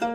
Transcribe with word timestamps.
Phần 0.00 0.13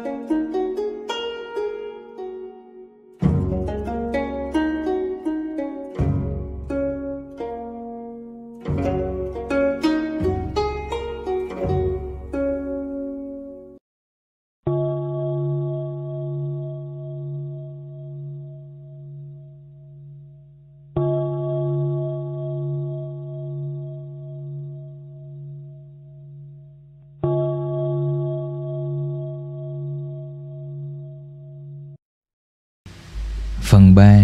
3 34.00 34.20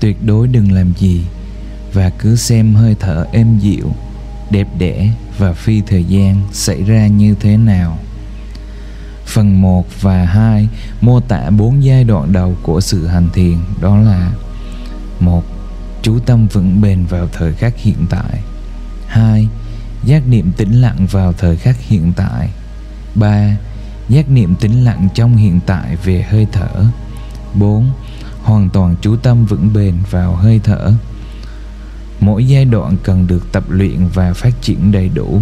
Tuyệt 0.00 0.16
đối 0.24 0.48
đừng 0.48 0.72
làm 0.72 0.92
gì 0.98 1.24
Và 1.92 2.10
cứ 2.18 2.36
xem 2.36 2.74
hơi 2.74 2.96
thở 3.00 3.26
êm 3.32 3.58
dịu, 3.58 3.92
Đẹp 4.50 4.68
đẽ 4.78 5.08
và 5.38 5.52
phi 5.52 5.80
thời 5.80 6.04
gian 6.04 6.42
xảy 6.52 6.82
ra 6.82 7.06
như 7.06 7.34
thế 7.40 7.56
nào 7.56 7.98
Phần 9.26 9.62
1 9.62 9.86
và 10.00 10.24
2 10.24 10.68
mô 11.00 11.20
tả 11.20 11.50
bốn 11.50 11.84
giai 11.84 12.04
đoạn 12.04 12.32
đầu 12.32 12.56
của 12.62 12.80
sự 12.80 13.06
hành 13.06 13.28
thiền, 13.32 13.58
đó 13.80 13.96
là 13.96 14.30
một, 15.20 15.44
Chú 16.02 16.18
tâm 16.26 16.46
vững 16.46 16.80
bền 16.80 17.06
vào 17.06 17.28
thời 17.32 17.52
khắc 17.52 17.78
hiện 17.78 18.06
tại 18.10 18.40
2. 19.06 19.48
Giác 20.04 20.28
niệm 20.28 20.52
tĩnh 20.56 20.72
lặng 20.72 21.06
vào 21.10 21.32
thời 21.32 21.56
khắc 21.56 21.76
hiện 21.80 22.12
tại 22.16 22.50
3. 23.14 23.56
Giác 24.08 24.30
niệm 24.30 24.54
tĩnh 24.54 24.84
lặng 24.84 25.08
trong 25.14 25.36
hiện 25.36 25.60
tại 25.66 25.96
về 26.04 26.22
hơi 26.30 26.46
thở 26.52 26.84
4 27.54 27.90
hoàn 28.42 28.70
toàn 28.70 28.94
chú 29.00 29.16
tâm 29.16 29.44
vững 29.44 29.72
bền 29.74 29.94
vào 30.10 30.34
hơi 30.34 30.60
thở. 30.64 30.92
Mỗi 32.20 32.46
giai 32.46 32.64
đoạn 32.64 32.96
cần 33.02 33.26
được 33.26 33.52
tập 33.52 33.64
luyện 33.68 34.08
và 34.14 34.32
phát 34.32 34.62
triển 34.62 34.92
đầy 34.92 35.10
đủ. 35.14 35.40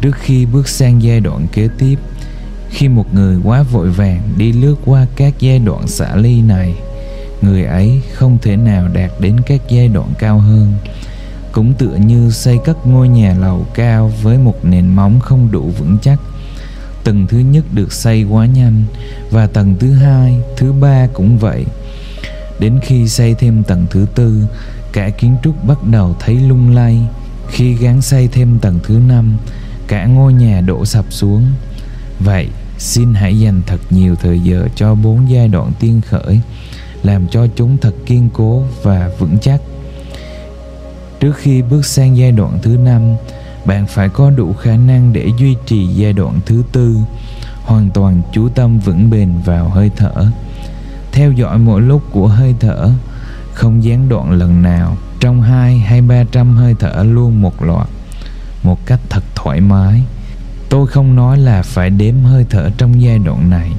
Trước 0.00 0.16
khi 0.16 0.46
bước 0.46 0.68
sang 0.68 1.02
giai 1.02 1.20
đoạn 1.20 1.46
kế 1.52 1.68
tiếp, 1.78 1.98
khi 2.70 2.88
một 2.88 3.14
người 3.14 3.36
quá 3.44 3.62
vội 3.62 3.90
vàng 3.90 4.22
đi 4.36 4.52
lướt 4.52 4.76
qua 4.84 5.06
các 5.16 5.34
giai 5.38 5.58
đoạn 5.58 5.88
xả 5.88 6.16
ly 6.16 6.42
này, 6.42 6.74
người 7.42 7.64
ấy 7.64 8.02
không 8.12 8.38
thể 8.42 8.56
nào 8.56 8.88
đạt 8.88 9.10
đến 9.20 9.36
các 9.46 9.60
giai 9.68 9.88
đoạn 9.88 10.08
cao 10.18 10.38
hơn. 10.38 10.74
Cũng 11.52 11.74
tựa 11.74 11.96
như 11.96 12.30
xây 12.30 12.58
cất 12.64 12.86
ngôi 12.86 13.08
nhà 13.08 13.34
lầu 13.40 13.66
cao 13.74 14.12
với 14.22 14.38
một 14.38 14.64
nền 14.64 14.88
móng 14.88 15.20
không 15.20 15.50
đủ 15.50 15.72
vững 15.78 15.98
chắc. 16.02 16.18
Tầng 17.04 17.26
thứ 17.26 17.38
nhất 17.38 17.64
được 17.74 17.92
xây 17.92 18.22
quá 18.22 18.46
nhanh 18.46 18.84
và 19.30 19.46
tầng 19.46 19.74
thứ 19.80 19.92
hai, 19.92 20.38
thứ 20.56 20.72
ba 20.72 21.06
cũng 21.12 21.38
vậy. 21.38 21.64
Đến 22.58 22.78
khi 22.82 23.08
xây 23.08 23.34
thêm 23.34 23.62
tầng 23.62 23.86
thứ 23.90 24.06
tư, 24.14 24.46
cả 24.92 25.10
kiến 25.10 25.36
trúc 25.42 25.64
bắt 25.64 25.78
đầu 25.90 26.16
thấy 26.20 26.34
lung 26.34 26.74
lay. 26.74 27.00
Khi 27.48 27.74
gắn 27.74 28.02
xây 28.02 28.28
thêm 28.28 28.58
tầng 28.58 28.78
thứ 28.82 29.00
năm, 29.08 29.36
cả 29.86 30.06
ngôi 30.06 30.32
nhà 30.32 30.60
đổ 30.60 30.84
sập 30.84 31.04
xuống. 31.10 31.44
Vậy, 32.20 32.48
xin 32.78 33.14
hãy 33.14 33.40
dành 33.40 33.62
thật 33.66 33.80
nhiều 33.90 34.16
thời 34.16 34.40
giờ 34.40 34.68
cho 34.74 34.94
bốn 34.94 35.30
giai 35.30 35.48
đoạn 35.48 35.72
tiên 35.80 36.00
khởi, 36.00 36.40
làm 37.02 37.28
cho 37.28 37.46
chúng 37.56 37.76
thật 37.78 37.94
kiên 38.06 38.28
cố 38.32 38.62
và 38.82 39.10
vững 39.18 39.38
chắc. 39.38 39.60
Trước 41.20 41.36
khi 41.36 41.62
bước 41.62 41.86
sang 41.86 42.16
giai 42.16 42.32
đoạn 42.32 42.58
thứ 42.62 42.76
năm, 42.76 43.02
bạn 43.64 43.86
phải 43.86 44.08
có 44.08 44.30
đủ 44.30 44.52
khả 44.52 44.76
năng 44.76 45.12
để 45.12 45.28
duy 45.38 45.56
trì 45.66 45.86
giai 45.86 46.12
đoạn 46.12 46.40
thứ 46.46 46.62
tư, 46.72 46.96
hoàn 47.62 47.90
toàn 47.90 48.22
chú 48.32 48.48
tâm 48.48 48.78
vững 48.78 49.10
bền 49.10 49.32
vào 49.44 49.68
hơi 49.68 49.90
thở 49.96 50.26
theo 51.12 51.32
dõi 51.32 51.58
mỗi 51.58 51.80
lúc 51.80 52.02
của 52.10 52.26
hơi 52.26 52.54
thở, 52.60 52.90
không 53.54 53.84
gián 53.84 54.08
đoạn 54.08 54.30
lần 54.30 54.62
nào, 54.62 54.96
trong 55.20 55.42
hai 55.42 55.78
hay 55.78 56.00
ba 56.00 56.24
trăm 56.32 56.56
hơi 56.56 56.74
thở 56.78 57.02
luôn 57.02 57.42
một 57.42 57.62
loạt, 57.62 57.88
một 58.62 58.86
cách 58.86 59.00
thật 59.08 59.24
thoải 59.34 59.60
mái. 59.60 60.02
Tôi 60.68 60.86
không 60.86 61.16
nói 61.16 61.38
là 61.38 61.62
phải 61.62 61.90
đếm 61.90 62.14
hơi 62.22 62.46
thở 62.50 62.70
trong 62.78 63.02
giai 63.02 63.18
đoạn 63.18 63.50
này, 63.50 63.72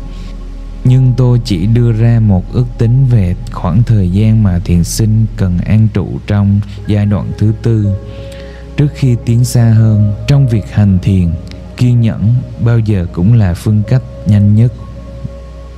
nhưng 0.84 1.13
tôi 1.18 1.41
chỉ 1.46 1.66
đưa 1.66 1.91
ra 1.91 2.19
một 2.19 2.53
ước 2.53 2.66
tính 2.78 3.06
về 3.06 3.36
khoảng 3.52 3.84
thời 3.84 4.09
gian 4.09 4.44
mà 4.44 4.59
thiền 4.59 4.84
sinh 4.84 5.25
cần 5.38 5.57
an 5.57 5.88
trụ 5.94 6.07
trong 6.28 6.59
giai 6.88 7.06
đoạn 7.06 7.31
thứ 7.38 7.53
tư. 7.63 7.96
Trước 8.78 8.88
khi 8.96 9.16
tiến 9.25 9.44
xa 9.44 9.74
hơn, 9.78 10.13
trong 10.28 10.47
việc 10.47 10.74
hành 10.74 11.00
thiền, 11.02 11.31
kiên 11.78 12.02
nhẫn 12.02 12.36
bao 12.59 12.80
giờ 12.80 13.06
cũng 13.13 13.34
là 13.34 13.53
phương 13.53 13.84
cách 13.88 14.02
nhanh 14.28 14.56
nhất. 14.56 14.74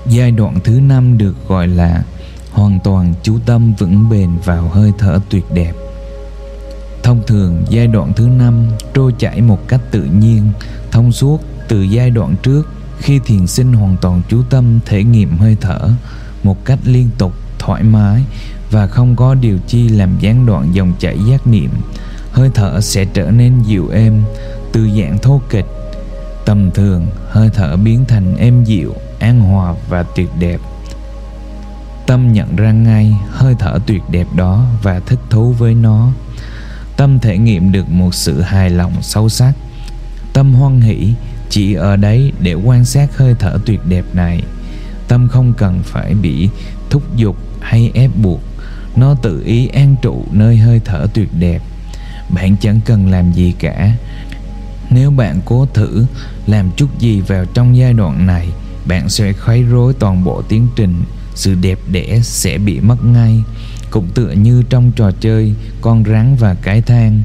Giai 0.09 0.31
đoạn 0.31 0.59
thứ 0.63 0.79
năm 0.79 1.17
được 1.17 1.35
gọi 1.47 1.67
là 1.67 2.03
hoàn 2.51 2.79
toàn 2.83 3.13
chú 3.23 3.39
tâm 3.45 3.73
vững 3.73 4.09
bền 4.09 4.29
vào 4.45 4.69
hơi 4.69 4.91
thở 4.97 5.19
tuyệt 5.29 5.45
đẹp. 5.53 5.73
Thông 7.03 7.21
thường 7.27 7.63
giai 7.69 7.88
đoạn 7.88 8.13
thứ 8.13 8.27
năm 8.27 8.66
trôi 8.93 9.13
chảy 9.19 9.41
một 9.41 9.67
cách 9.67 9.81
tự 9.91 10.03
nhiên, 10.03 10.51
thông 10.91 11.11
suốt 11.11 11.41
từ 11.67 11.81
giai 11.81 12.09
đoạn 12.09 12.35
trước 12.43 12.69
khi 12.99 13.19
thiền 13.25 13.47
sinh 13.47 13.73
hoàn 13.73 13.95
toàn 14.01 14.21
chú 14.29 14.41
tâm 14.49 14.79
thể 14.85 15.03
nghiệm 15.03 15.38
hơi 15.38 15.57
thở 15.61 15.89
một 16.43 16.66
cách 16.66 16.79
liên 16.85 17.09
tục, 17.17 17.33
thoải 17.59 17.83
mái 17.83 18.23
và 18.72 18.87
không 18.87 19.16
có 19.16 19.33
điều 19.33 19.57
chi 19.67 19.89
làm 19.89 20.17
gián 20.19 20.45
đoạn 20.45 20.75
dòng 20.75 20.93
chảy 20.99 21.17
giác 21.29 21.47
niệm, 21.47 21.69
hơi 22.31 22.49
thở 22.53 22.81
sẽ 22.81 23.05
trở 23.05 23.31
nên 23.31 23.63
dịu 23.63 23.89
êm, 23.89 24.23
từ 24.72 24.89
dạng 24.99 25.17
thô 25.17 25.41
kịch. 25.49 25.66
Tầm 26.45 26.72
thường, 26.72 27.07
hơi 27.29 27.49
thở 27.53 27.77
biến 27.77 28.05
thành 28.05 28.35
êm 28.35 28.63
dịu, 28.63 28.93
an 29.25 29.40
hòa 29.40 29.74
và 29.90 30.03
tuyệt 30.03 30.30
đẹp. 30.40 30.59
Tâm 32.08 32.34
nhận 32.34 32.56
ra 32.56 32.72
ngay 32.72 33.13
hơi 33.30 33.56
thở 33.59 33.80
tuyệt 33.86 34.02
đẹp 34.12 34.28
đó 34.36 34.66
và 34.84 35.00
thích 35.00 35.19
thú 35.30 35.52
với 35.52 35.74
nó. 35.74 36.12
Tâm 36.97 37.19
thể 37.19 37.38
nghiệm 37.38 37.72
được 37.72 37.90
một 37.90 38.16
sự 38.16 38.41
hài 38.41 38.69
lòng 38.69 38.94
sâu 39.02 39.30
sắc. 39.30 39.53
Tâm 40.34 40.53
hoan 40.53 40.81
hỷ, 40.81 41.14
chỉ 41.50 41.74
ở 41.74 41.96
đấy 41.96 42.31
để 42.40 42.53
quan 42.53 42.85
sát 42.85 43.18
hơi 43.18 43.35
thở 43.40 43.58
tuyệt 43.66 43.80
đẹp 43.85 44.06
này. 44.14 44.44
Tâm 45.08 45.28
không 45.28 45.53
cần 45.53 45.80
phải 45.84 46.14
bị 46.14 46.50
thúc 46.90 47.16
giục 47.16 47.38
hay 47.62 47.91
ép 47.94 48.12
buộc. 48.24 48.41
Nó 48.96 49.16
tự 49.22 49.44
ý 49.46 49.68
an 49.68 49.96
trụ 50.02 50.25
nơi 50.31 50.58
hơi 50.58 50.81
thở 50.85 51.08
tuyệt 51.14 51.30
đẹp. 51.40 51.62
Bạn 52.30 52.56
chẳng 52.62 52.80
cần 52.85 53.12
làm 53.12 53.31
gì 53.31 53.53
cả. 53.59 53.91
Nếu 54.90 55.12
bạn 55.12 55.40
cố 55.46 55.68
thử 55.74 56.06
làm 56.47 56.72
chút 56.75 57.00
gì 57.00 57.22
vào 57.22 57.46
trong 57.46 57.78
giai 57.78 57.94
đoạn 57.94 58.25
này 58.25 58.47
bạn 58.85 59.09
sẽ 59.09 59.34
khuấy 59.34 59.63
rối 59.63 59.94
toàn 59.94 60.23
bộ 60.23 60.41
tiến 60.41 60.68
trình. 60.75 61.03
Sự 61.35 61.56
đẹp 61.62 61.79
đẽ 61.91 62.19
sẽ 62.23 62.57
bị 62.57 62.79
mất 62.79 63.06
ngay. 63.06 63.44
Cũng 63.91 64.07
tựa 64.13 64.31
như 64.31 64.63
trong 64.69 64.91
trò 64.96 65.12
chơi, 65.12 65.53
con 65.81 66.03
rắn 66.06 66.35
và 66.35 66.53
cái 66.53 66.81
thang. 66.81 67.22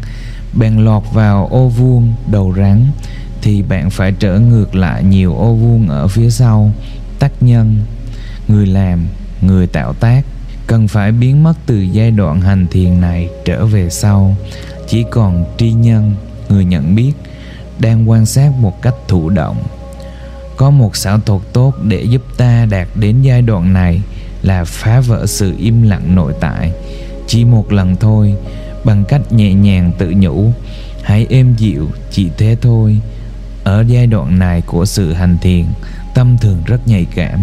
Bạn 0.52 0.84
lọt 0.84 1.02
vào 1.12 1.48
ô 1.50 1.68
vuông 1.68 2.14
đầu 2.30 2.54
rắn, 2.56 2.86
thì 3.42 3.62
bạn 3.62 3.90
phải 3.90 4.12
trở 4.12 4.38
ngược 4.38 4.74
lại 4.74 5.04
nhiều 5.04 5.36
ô 5.36 5.54
vuông 5.54 5.88
ở 5.88 6.08
phía 6.08 6.30
sau. 6.30 6.72
Tác 7.18 7.42
nhân, 7.42 7.76
người 8.48 8.66
làm, 8.66 9.06
người 9.40 9.66
tạo 9.66 9.92
tác, 9.92 10.24
cần 10.66 10.88
phải 10.88 11.12
biến 11.12 11.42
mất 11.42 11.54
từ 11.66 11.80
giai 11.80 12.10
đoạn 12.10 12.40
hành 12.40 12.66
thiền 12.66 13.00
này 13.00 13.28
trở 13.44 13.66
về 13.66 13.90
sau. 13.90 14.36
Chỉ 14.88 15.04
còn 15.10 15.44
tri 15.58 15.72
nhân, 15.72 16.14
người 16.48 16.64
nhận 16.64 16.94
biết, 16.94 17.12
đang 17.78 18.10
quan 18.10 18.26
sát 18.26 18.52
một 18.60 18.82
cách 18.82 18.94
thụ 19.08 19.30
động 19.30 19.56
có 20.60 20.70
một 20.70 20.96
xảo 20.96 21.20
thuật 21.20 21.42
tốt 21.52 21.74
để 21.82 22.02
giúp 22.02 22.22
ta 22.36 22.66
đạt 22.70 22.88
đến 22.94 23.22
giai 23.22 23.42
đoạn 23.42 23.72
này 23.72 24.00
là 24.42 24.64
phá 24.64 25.00
vỡ 25.00 25.26
sự 25.26 25.54
im 25.58 25.82
lặng 25.82 26.14
nội 26.14 26.32
tại. 26.40 26.72
Chỉ 27.26 27.44
một 27.44 27.72
lần 27.72 27.96
thôi, 27.96 28.34
bằng 28.84 29.04
cách 29.08 29.32
nhẹ 29.32 29.54
nhàng 29.54 29.92
tự 29.98 30.12
nhủ, 30.16 30.52
hãy 31.02 31.26
êm 31.30 31.54
dịu, 31.56 31.88
chỉ 32.10 32.30
thế 32.38 32.56
thôi. 32.62 32.96
Ở 33.64 33.84
giai 33.88 34.06
đoạn 34.06 34.38
này 34.38 34.60
của 34.66 34.84
sự 34.84 35.12
hành 35.12 35.38
thiền, 35.42 35.64
tâm 36.14 36.36
thường 36.40 36.62
rất 36.66 36.88
nhạy 36.88 37.06
cảm. 37.14 37.40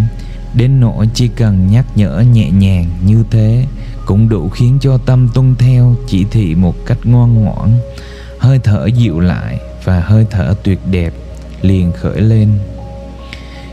Đến 0.53 0.79
nỗi 0.79 1.07
chỉ 1.13 1.27
cần 1.27 1.71
nhắc 1.71 1.85
nhở 1.95 2.23
nhẹ 2.33 2.49
nhàng 2.49 2.89
như 3.05 3.23
thế 3.31 3.65
cũng 4.05 4.29
đủ 4.29 4.49
khiến 4.49 4.77
cho 4.81 4.97
tâm 4.97 5.29
tuân 5.33 5.55
theo 5.55 5.95
chỉ 6.07 6.25
thị 6.31 6.55
một 6.55 6.75
cách 6.85 6.99
ngoan 7.03 7.43
ngoãn. 7.43 7.69
Hơi 8.39 8.59
thở 8.63 8.85
dịu 8.85 9.19
lại 9.19 9.59
và 9.83 9.99
hơi 9.99 10.25
thở 10.31 10.53
tuyệt 10.63 10.79
đẹp 10.91 11.13
liền 11.61 11.91
khởi 11.91 12.21
lên 12.21 12.49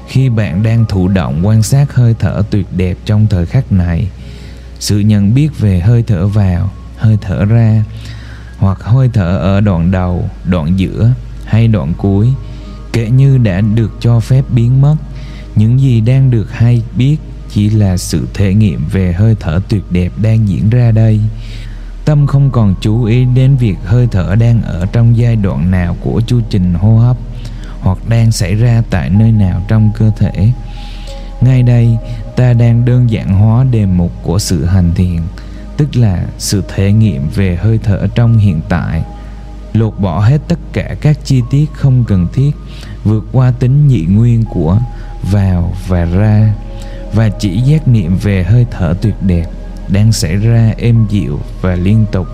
khi 0.08 0.28
bạn 0.28 0.62
đang 0.62 0.84
thụ 0.86 1.08
động 1.08 1.46
quan 1.46 1.62
sát 1.62 1.94
hơi 1.94 2.14
thở 2.18 2.42
tuyệt 2.50 2.66
đẹp 2.76 2.96
trong 3.04 3.26
thời 3.30 3.46
khắc 3.46 3.72
này. 3.72 4.08
Sự 4.80 4.98
nhận 4.98 5.34
biết 5.34 5.58
về 5.58 5.80
hơi 5.80 6.04
thở 6.06 6.26
vào, 6.26 6.70
hơi 6.96 7.18
thở 7.20 7.44
ra, 7.44 7.84
hoặc 8.58 8.82
hơi 8.82 9.10
thở 9.12 9.36
ở 9.38 9.60
đoạn 9.60 9.90
đầu, 9.90 10.28
đoạn 10.44 10.78
giữa, 10.78 11.10
hay 11.44 11.68
đoạn 11.68 11.92
cuối, 11.98 12.28
kể 12.92 13.10
như 13.10 13.38
đã 13.38 13.60
được 13.60 13.92
cho 14.00 14.20
phép 14.20 14.44
biến 14.50 14.80
mất. 14.80 14.96
Những 15.54 15.80
gì 15.80 16.00
đang 16.00 16.30
được 16.30 16.52
hay 16.52 16.82
biết 16.96 17.16
chỉ 17.50 17.70
là 17.70 17.96
sự 17.96 18.26
thể 18.34 18.54
nghiệm 18.54 18.86
về 18.92 19.12
hơi 19.12 19.36
thở 19.40 19.60
tuyệt 19.68 19.82
đẹp 19.90 20.12
đang 20.22 20.48
diễn 20.48 20.70
ra 20.70 20.90
đây. 20.90 21.20
Tâm 22.04 22.26
không 22.26 22.50
còn 22.50 22.74
chú 22.80 23.04
ý 23.04 23.24
đến 23.24 23.56
việc 23.56 23.76
hơi 23.84 24.08
thở 24.10 24.34
đang 24.34 24.62
ở 24.62 24.86
trong 24.92 25.16
giai 25.16 25.36
đoạn 25.36 25.70
nào 25.70 25.96
của 26.00 26.20
chu 26.26 26.40
trình 26.50 26.74
hô 26.74 26.98
hấp 26.98 27.16
hoặc 27.84 27.98
đang 28.08 28.32
xảy 28.32 28.54
ra 28.54 28.82
tại 28.90 29.10
nơi 29.10 29.32
nào 29.32 29.62
trong 29.68 29.90
cơ 29.98 30.10
thể. 30.16 30.52
Ngay 31.40 31.62
đây, 31.62 31.96
ta 32.36 32.52
đang 32.52 32.84
đơn 32.84 33.10
giản 33.10 33.28
hóa 33.28 33.64
đề 33.64 33.86
mục 33.86 34.12
của 34.22 34.38
sự 34.38 34.64
hành 34.64 34.94
thiền 34.94 35.20
tức 35.76 35.96
là 35.96 36.24
sự 36.38 36.62
thể 36.74 36.92
nghiệm 36.92 37.28
về 37.34 37.56
hơi 37.56 37.78
thở 37.82 38.06
trong 38.14 38.38
hiện 38.38 38.60
tại. 38.68 39.02
Lột 39.72 39.98
bỏ 39.98 40.20
hết 40.20 40.40
tất 40.48 40.58
cả 40.72 40.94
các 41.00 41.18
chi 41.24 41.42
tiết 41.50 41.66
không 41.72 42.04
cần 42.08 42.26
thiết, 42.32 42.50
vượt 43.04 43.24
qua 43.32 43.52
tính 43.58 43.88
nhị 43.88 44.02
nguyên 44.02 44.44
của 44.44 44.78
vào 45.32 45.74
và 45.88 46.04
ra, 46.04 46.54
và 47.14 47.28
chỉ 47.28 47.60
giác 47.60 47.88
niệm 47.88 48.16
về 48.16 48.44
hơi 48.44 48.66
thở 48.70 48.94
tuyệt 49.02 49.14
đẹp 49.22 49.46
đang 49.88 50.12
xảy 50.12 50.36
ra 50.36 50.72
êm 50.78 51.06
dịu 51.10 51.40
và 51.60 51.74
liên 51.74 52.06
tục, 52.12 52.26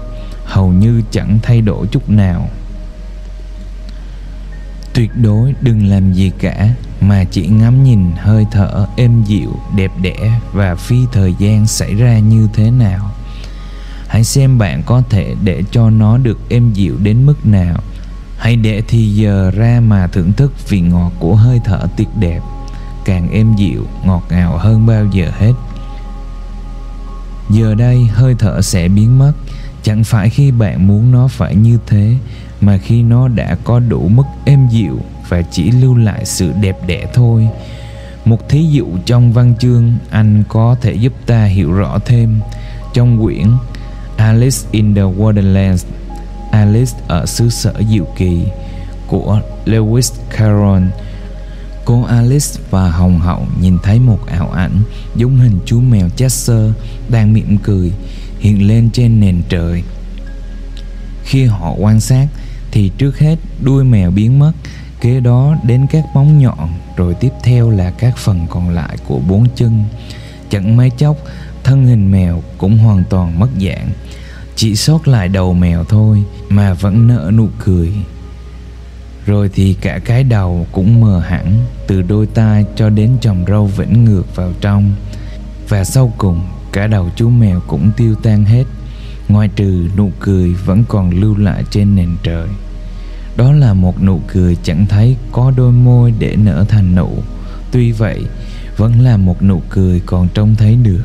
hầu 0.44 0.68
như 0.68 1.02
chẳng 1.10 1.38
thay 1.42 1.60
đổi 1.60 1.86
chút 1.86 2.10
nào 2.10 2.48
tuyệt 5.00 5.10
đối 5.22 5.54
đừng 5.60 5.86
làm 5.86 6.12
gì 6.12 6.32
cả, 6.38 6.68
mà 7.00 7.24
chỉ 7.24 7.46
ngắm 7.46 7.84
nhìn 7.84 8.10
hơi 8.16 8.46
thở 8.50 8.86
êm 8.96 9.22
dịu, 9.24 9.56
đẹp 9.76 9.92
đẽ 10.02 10.40
và 10.52 10.74
phi 10.74 10.96
thời 11.12 11.34
gian 11.38 11.66
xảy 11.66 11.94
ra 11.94 12.18
như 12.18 12.48
thế 12.54 12.70
nào. 12.70 13.10
Hãy 14.08 14.24
xem 14.24 14.58
bạn 14.58 14.82
có 14.86 15.02
thể 15.10 15.34
để 15.44 15.62
cho 15.70 15.90
nó 15.90 16.18
được 16.18 16.38
êm 16.48 16.72
dịu 16.72 16.96
đến 17.02 17.26
mức 17.26 17.46
nào. 17.46 17.76
Hãy 18.38 18.56
để 18.56 18.82
thì 18.88 19.14
giờ 19.14 19.50
ra 19.50 19.80
mà 19.86 20.06
thưởng 20.06 20.32
thức 20.32 20.68
vị 20.68 20.80
ngọt 20.80 21.12
của 21.18 21.34
hơi 21.34 21.60
thở 21.64 21.86
tuyệt 21.96 22.08
đẹp, 22.18 22.40
càng 23.04 23.30
êm 23.30 23.56
dịu, 23.56 23.86
ngọt 24.04 24.22
ngào 24.30 24.58
hơn 24.58 24.86
bao 24.86 25.04
giờ 25.12 25.30
hết. 25.38 25.52
Giờ 27.50 27.74
đây 27.74 28.04
hơi 28.12 28.34
thở 28.38 28.62
sẽ 28.62 28.88
biến 28.88 29.18
mất, 29.18 29.32
chẳng 29.82 30.04
phải 30.04 30.30
khi 30.30 30.50
bạn 30.50 30.86
muốn 30.86 31.12
nó 31.12 31.28
phải 31.28 31.54
như 31.54 31.78
thế 31.86 32.14
mà 32.60 32.78
khi 32.78 33.02
nó 33.02 33.28
đã 33.28 33.56
có 33.64 33.78
đủ 33.78 34.08
mức 34.08 34.22
êm 34.44 34.68
dịu 34.68 34.98
và 35.28 35.42
chỉ 35.42 35.70
lưu 35.70 35.96
lại 35.96 36.24
sự 36.24 36.52
đẹp 36.60 36.76
đẽ 36.86 37.06
thôi, 37.14 37.48
một 38.24 38.48
thí 38.48 38.66
dụ 38.66 38.86
trong 39.06 39.32
văn 39.32 39.54
chương 39.58 39.94
anh 40.10 40.42
có 40.48 40.76
thể 40.80 40.92
giúp 40.92 41.12
ta 41.26 41.44
hiểu 41.44 41.72
rõ 41.72 41.98
thêm 42.04 42.40
trong 42.94 43.22
quyển 43.22 43.46
Alice 44.16 44.58
in 44.70 44.94
the 44.94 45.02
Wonderland, 45.02 45.78
Alice 46.52 46.92
ở 47.08 47.26
xứ 47.26 47.50
sở 47.50 47.74
diệu 47.90 48.06
kỳ 48.16 48.42
của 49.06 49.40
Lewis 49.66 50.12
Carroll, 50.30 50.84
Cô 51.84 52.02
Alice 52.02 52.60
và 52.70 52.90
Hồng 52.90 53.18
Hậu 53.18 53.46
nhìn 53.60 53.78
thấy 53.82 53.98
một 53.98 54.18
ảo 54.26 54.50
ảnh 54.50 54.80
giống 55.16 55.36
hình 55.36 55.58
chú 55.66 55.80
mèo 55.80 56.08
Chester 56.08 56.70
đang 57.08 57.32
mỉm 57.32 57.58
cười 57.62 57.92
hiện 58.38 58.68
lên 58.68 58.90
trên 58.92 59.20
nền 59.20 59.42
trời. 59.48 59.82
Khi 61.24 61.44
họ 61.44 61.74
quan 61.78 62.00
sát 62.00 62.26
thì 62.72 62.90
trước 62.98 63.18
hết 63.18 63.36
đuôi 63.62 63.84
mèo 63.84 64.10
biến 64.10 64.38
mất, 64.38 64.52
kế 65.00 65.20
đó 65.20 65.56
đến 65.62 65.86
các 65.90 66.04
móng 66.14 66.38
nhọn, 66.38 66.68
rồi 66.96 67.14
tiếp 67.14 67.32
theo 67.42 67.70
là 67.70 67.90
các 67.90 68.16
phần 68.16 68.46
còn 68.50 68.70
lại 68.70 68.96
của 69.06 69.18
bốn 69.28 69.46
chân. 69.54 69.84
Chẳng 70.50 70.76
mấy 70.76 70.90
chốc, 70.90 71.16
thân 71.64 71.86
hình 71.86 72.10
mèo 72.12 72.42
cũng 72.58 72.78
hoàn 72.78 73.04
toàn 73.10 73.38
mất 73.38 73.48
dạng. 73.60 73.88
Chỉ 74.56 74.76
sót 74.76 75.08
lại 75.08 75.28
đầu 75.28 75.54
mèo 75.54 75.84
thôi 75.84 76.24
mà 76.48 76.74
vẫn 76.74 77.06
nở 77.06 77.30
nụ 77.34 77.48
cười 77.58 77.92
rồi 79.26 79.50
thì 79.54 79.74
cả 79.80 79.98
cái 80.04 80.24
đầu 80.24 80.66
cũng 80.72 81.00
mờ 81.00 81.18
hẳn 81.18 81.58
từ 81.86 82.02
đôi 82.02 82.26
tai 82.26 82.64
cho 82.76 82.90
đến 82.90 83.10
chòm 83.20 83.44
râu 83.46 83.66
vĩnh 83.66 84.04
ngược 84.04 84.36
vào 84.36 84.52
trong 84.60 84.94
và 85.68 85.84
sau 85.84 86.12
cùng 86.18 86.40
cả 86.72 86.86
đầu 86.86 87.10
chú 87.16 87.30
mèo 87.30 87.60
cũng 87.66 87.90
tiêu 87.96 88.14
tan 88.22 88.44
hết 88.44 88.64
ngoài 89.32 89.48
trừ 89.56 89.88
nụ 89.96 90.12
cười 90.20 90.52
vẫn 90.52 90.84
còn 90.88 91.10
lưu 91.10 91.36
lại 91.36 91.64
trên 91.70 91.96
nền 91.96 92.16
trời. 92.22 92.48
Đó 93.36 93.52
là 93.52 93.74
một 93.74 94.02
nụ 94.02 94.20
cười 94.32 94.56
chẳng 94.62 94.86
thấy 94.86 95.16
có 95.32 95.52
đôi 95.56 95.72
môi 95.72 96.14
để 96.18 96.36
nở 96.36 96.64
thành 96.68 96.94
nụ. 96.94 97.10
Tuy 97.72 97.92
vậy, 97.92 98.24
vẫn 98.76 99.00
là 99.00 99.16
một 99.16 99.42
nụ 99.42 99.62
cười 99.70 100.00
còn 100.06 100.28
trông 100.34 100.54
thấy 100.54 100.76
được. 100.82 101.04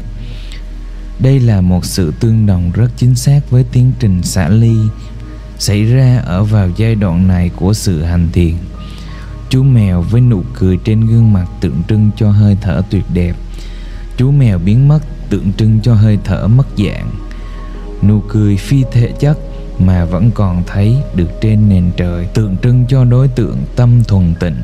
Đây 1.19 1.39
là 1.39 1.61
một 1.61 1.85
sự 1.85 2.13
tương 2.19 2.45
đồng 2.45 2.71
rất 2.71 2.91
chính 2.97 3.15
xác 3.15 3.49
với 3.49 3.65
tiến 3.71 3.91
trình 3.99 4.23
xả 4.23 4.49
ly 4.49 4.75
xảy 5.59 5.83
ra 5.83 6.21
ở 6.25 6.43
vào 6.43 6.69
giai 6.77 6.95
đoạn 6.95 7.27
này 7.27 7.51
của 7.55 7.73
sự 7.73 8.03
hành 8.03 8.29
thiền. 8.33 8.55
Chú 9.49 9.63
mèo 9.63 10.01
với 10.01 10.21
nụ 10.21 10.43
cười 10.53 10.77
trên 10.83 11.05
gương 11.05 11.33
mặt 11.33 11.45
tượng 11.61 11.83
trưng 11.87 12.09
cho 12.17 12.31
hơi 12.31 12.57
thở 12.61 12.81
tuyệt 12.89 13.03
đẹp. 13.13 13.35
Chú 14.17 14.31
mèo 14.31 14.59
biến 14.59 14.87
mất 14.87 14.99
tượng 15.29 15.53
trưng 15.53 15.79
cho 15.83 15.93
hơi 15.93 16.19
thở 16.23 16.47
mất 16.47 16.67
dạng 16.77 17.11
nụ 18.07 18.21
cười 18.29 18.57
phi 18.57 18.83
thể 18.91 19.11
chất 19.19 19.37
mà 19.79 20.05
vẫn 20.05 20.31
còn 20.31 20.63
thấy 20.67 20.95
được 21.15 21.29
trên 21.41 21.69
nền 21.69 21.91
trời 21.97 22.25
tượng 22.33 22.57
trưng 22.63 22.85
cho 22.87 23.03
đối 23.03 23.27
tượng 23.27 23.57
tâm 23.75 24.03
thuần 24.03 24.33
tịnh 24.39 24.57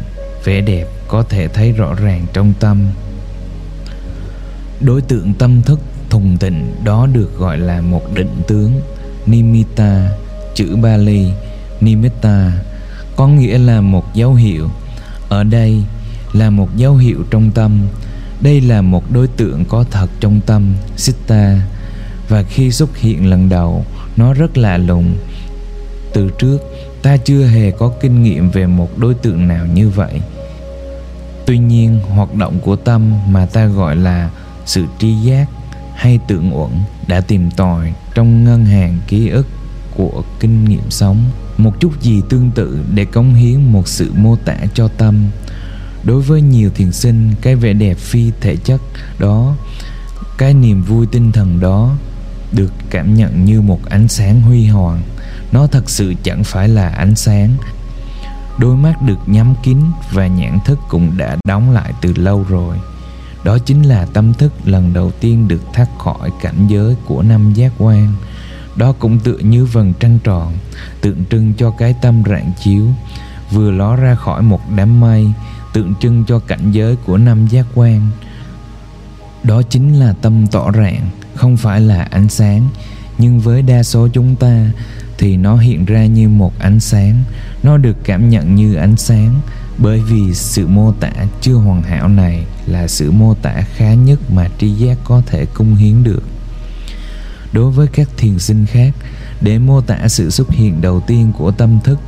vẻ 0.43 0.61
đẹp 0.61 0.87
có 1.07 1.23
thể 1.23 1.47
thấy 1.47 1.71
rõ 1.71 1.93
ràng 1.93 2.25
trong 2.33 2.53
tâm 2.59 2.87
đối 4.81 5.01
tượng 5.01 5.33
tâm 5.33 5.61
thức 5.61 5.79
thuần 6.09 6.37
tịnh 6.37 6.71
đó 6.83 7.07
được 7.13 7.37
gọi 7.37 7.57
là 7.57 7.81
một 7.81 8.13
định 8.13 8.41
tướng 8.47 8.81
nimitta 9.25 10.09
chữ 10.55 10.75
Bali 10.75 11.31
Nimitta 11.81 12.51
có 13.15 13.27
nghĩa 13.27 13.57
là 13.57 13.81
một 13.81 14.13
dấu 14.13 14.33
hiệu. 14.33 14.69
Ở 15.29 15.43
đây 15.43 15.83
là 16.33 16.49
một 16.49 16.75
dấu 16.75 16.95
hiệu 16.95 17.17
trong 17.31 17.51
tâm. 17.51 17.87
Đây 18.41 18.61
là 18.61 18.81
một 18.81 19.11
đối 19.11 19.27
tượng 19.27 19.65
có 19.65 19.85
thật 19.91 20.07
trong 20.19 20.41
tâm, 20.45 20.73
Sitta. 20.97 21.59
Và 22.31 22.43
khi 22.43 22.71
xuất 22.71 22.97
hiện 22.97 23.29
lần 23.29 23.49
đầu, 23.49 23.85
nó 24.17 24.33
rất 24.33 24.57
lạ 24.57 24.77
lùng. 24.77 25.17
Từ 26.13 26.29
trước, 26.39 26.57
ta 27.01 27.17
chưa 27.17 27.45
hề 27.45 27.71
có 27.71 27.91
kinh 28.01 28.23
nghiệm 28.23 28.49
về 28.49 28.67
một 28.67 28.97
đối 28.97 29.13
tượng 29.13 29.47
nào 29.47 29.65
như 29.65 29.89
vậy. 29.89 30.21
Tuy 31.45 31.57
nhiên, 31.57 31.99
hoạt 31.99 32.35
động 32.35 32.59
của 32.59 32.75
tâm 32.75 33.11
mà 33.33 33.45
ta 33.45 33.65
gọi 33.65 33.95
là 33.95 34.29
sự 34.65 34.85
tri 34.99 35.13
giác 35.13 35.45
hay 35.95 36.19
tưởng 36.27 36.57
uẩn 36.57 36.71
đã 37.07 37.21
tìm 37.21 37.51
tòi 37.51 37.93
trong 38.15 38.43
ngân 38.43 38.65
hàng 38.65 38.97
ký 39.07 39.29
ức 39.29 39.47
của 39.95 40.23
kinh 40.39 40.65
nghiệm 40.65 40.89
sống 40.89 41.23
một 41.57 41.79
chút 41.79 42.01
gì 42.01 42.21
tương 42.29 42.51
tự 42.51 42.79
để 42.93 43.05
cống 43.05 43.33
hiến 43.33 43.71
một 43.71 43.87
sự 43.87 44.11
mô 44.15 44.35
tả 44.35 44.57
cho 44.73 44.87
tâm 44.87 45.25
đối 46.03 46.21
với 46.21 46.41
nhiều 46.41 46.69
thiền 46.75 46.91
sinh 46.91 47.31
cái 47.41 47.55
vẻ 47.55 47.73
đẹp 47.73 47.97
phi 47.97 48.31
thể 48.41 48.55
chất 48.55 48.81
đó 49.19 49.55
cái 50.37 50.53
niềm 50.53 50.83
vui 50.83 51.05
tinh 51.11 51.31
thần 51.31 51.59
đó 51.59 51.95
được 52.51 52.73
cảm 52.89 53.15
nhận 53.15 53.45
như 53.45 53.61
một 53.61 53.79
ánh 53.89 54.07
sáng 54.07 54.41
huy 54.41 54.67
hoàng. 54.67 55.01
Nó 55.51 55.67
thật 55.67 55.89
sự 55.89 56.13
chẳng 56.23 56.43
phải 56.43 56.67
là 56.67 56.89
ánh 56.89 57.15
sáng. 57.15 57.49
Đôi 58.59 58.75
mắt 58.75 59.01
được 59.01 59.19
nhắm 59.25 59.55
kín 59.63 59.77
và 60.11 60.27
nhãn 60.27 60.59
thức 60.65 60.79
cũng 60.89 61.17
đã 61.17 61.37
đóng 61.47 61.71
lại 61.71 61.93
từ 62.01 62.13
lâu 62.15 62.45
rồi. 62.49 62.77
Đó 63.43 63.57
chính 63.57 63.81
là 63.83 64.05
tâm 64.05 64.33
thức 64.33 64.53
lần 64.65 64.93
đầu 64.93 65.11
tiên 65.11 65.47
được 65.47 65.61
thoát 65.73 65.87
khỏi 65.99 66.29
cảnh 66.41 66.67
giới 66.67 66.95
của 67.05 67.21
năm 67.21 67.53
giác 67.53 67.71
quan. 67.77 68.13
Đó 68.75 68.93
cũng 68.99 69.19
tựa 69.19 69.37
như 69.37 69.65
vầng 69.65 69.93
trăng 69.99 70.19
tròn, 70.23 70.53
tượng 71.01 71.25
trưng 71.25 71.53
cho 71.57 71.71
cái 71.71 71.95
tâm 72.01 72.23
rạng 72.29 72.51
chiếu, 72.63 72.85
vừa 73.51 73.71
ló 73.71 73.95
ra 73.95 74.15
khỏi 74.15 74.41
một 74.41 74.61
đám 74.75 74.99
mây, 74.99 75.27
tượng 75.73 75.93
trưng 75.95 76.23
cho 76.27 76.39
cảnh 76.39 76.71
giới 76.71 76.95
của 76.95 77.17
năm 77.17 77.47
giác 77.47 77.65
quan 77.75 78.01
đó 79.43 79.61
chính 79.61 79.99
là 79.99 80.13
tâm 80.21 80.47
tỏ 80.47 80.71
rạng, 80.71 81.09
không 81.35 81.57
phải 81.57 81.81
là 81.81 82.01
ánh 82.01 82.29
sáng. 82.29 82.67
Nhưng 83.17 83.39
với 83.39 83.61
đa 83.61 83.83
số 83.83 84.07
chúng 84.13 84.35
ta 84.35 84.71
thì 85.17 85.37
nó 85.37 85.57
hiện 85.57 85.85
ra 85.85 86.05
như 86.05 86.29
một 86.29 86.59
ánh 86.59 86.79
sáng. 86.79 87.23
Nó 87.63 87.77
được 87.77 87.97
cảm 88.03 88.29
nhận 88.29 88.55
như 88.55 88.75
ánh 88.75 88.97
sáng, 88.97 89.39
bởi 89.77 89.99
vì 89.99 90.33
sự 90.33 90.67
mô 90.67 90.91
tả 90.91 91.11
chưa 91.41 91.53
hoàn 91.53 91.81
hảo 91.81 92.07
này 92.07 92.43
là 92.65 92.87
sự 92.87 93.11
mô 93.11 93.33
tả 93.33 93.61
khá 93.75 93.93
nhất 93.93 94.19
mà 94.31 94.47
tri 94.59 94.69
giác 94.69 94.97
có 95.03 95.21
thể 95.25 95.45
cung 95.45 95.75
hiến 95.75 96.03
được. 96.03 96.23
Đối 97.53 97.71
với 97.71 97.87
các 97.87 98.09
thiền 98.17 98.39
sinh 98.39 98.65
khác, 98.65 98.93
để 99.41 99.59
mô 99.59 99.81
tả 99.81 100.07
sự 100.07 100.29
xuất 100.29 100.49
hiện 100.49 100.81
đầu 100.81 100.99
tiên 100.99 101.31
của 101.37 101.51
tâm 101.51 101.79
thức, 101.83 101.99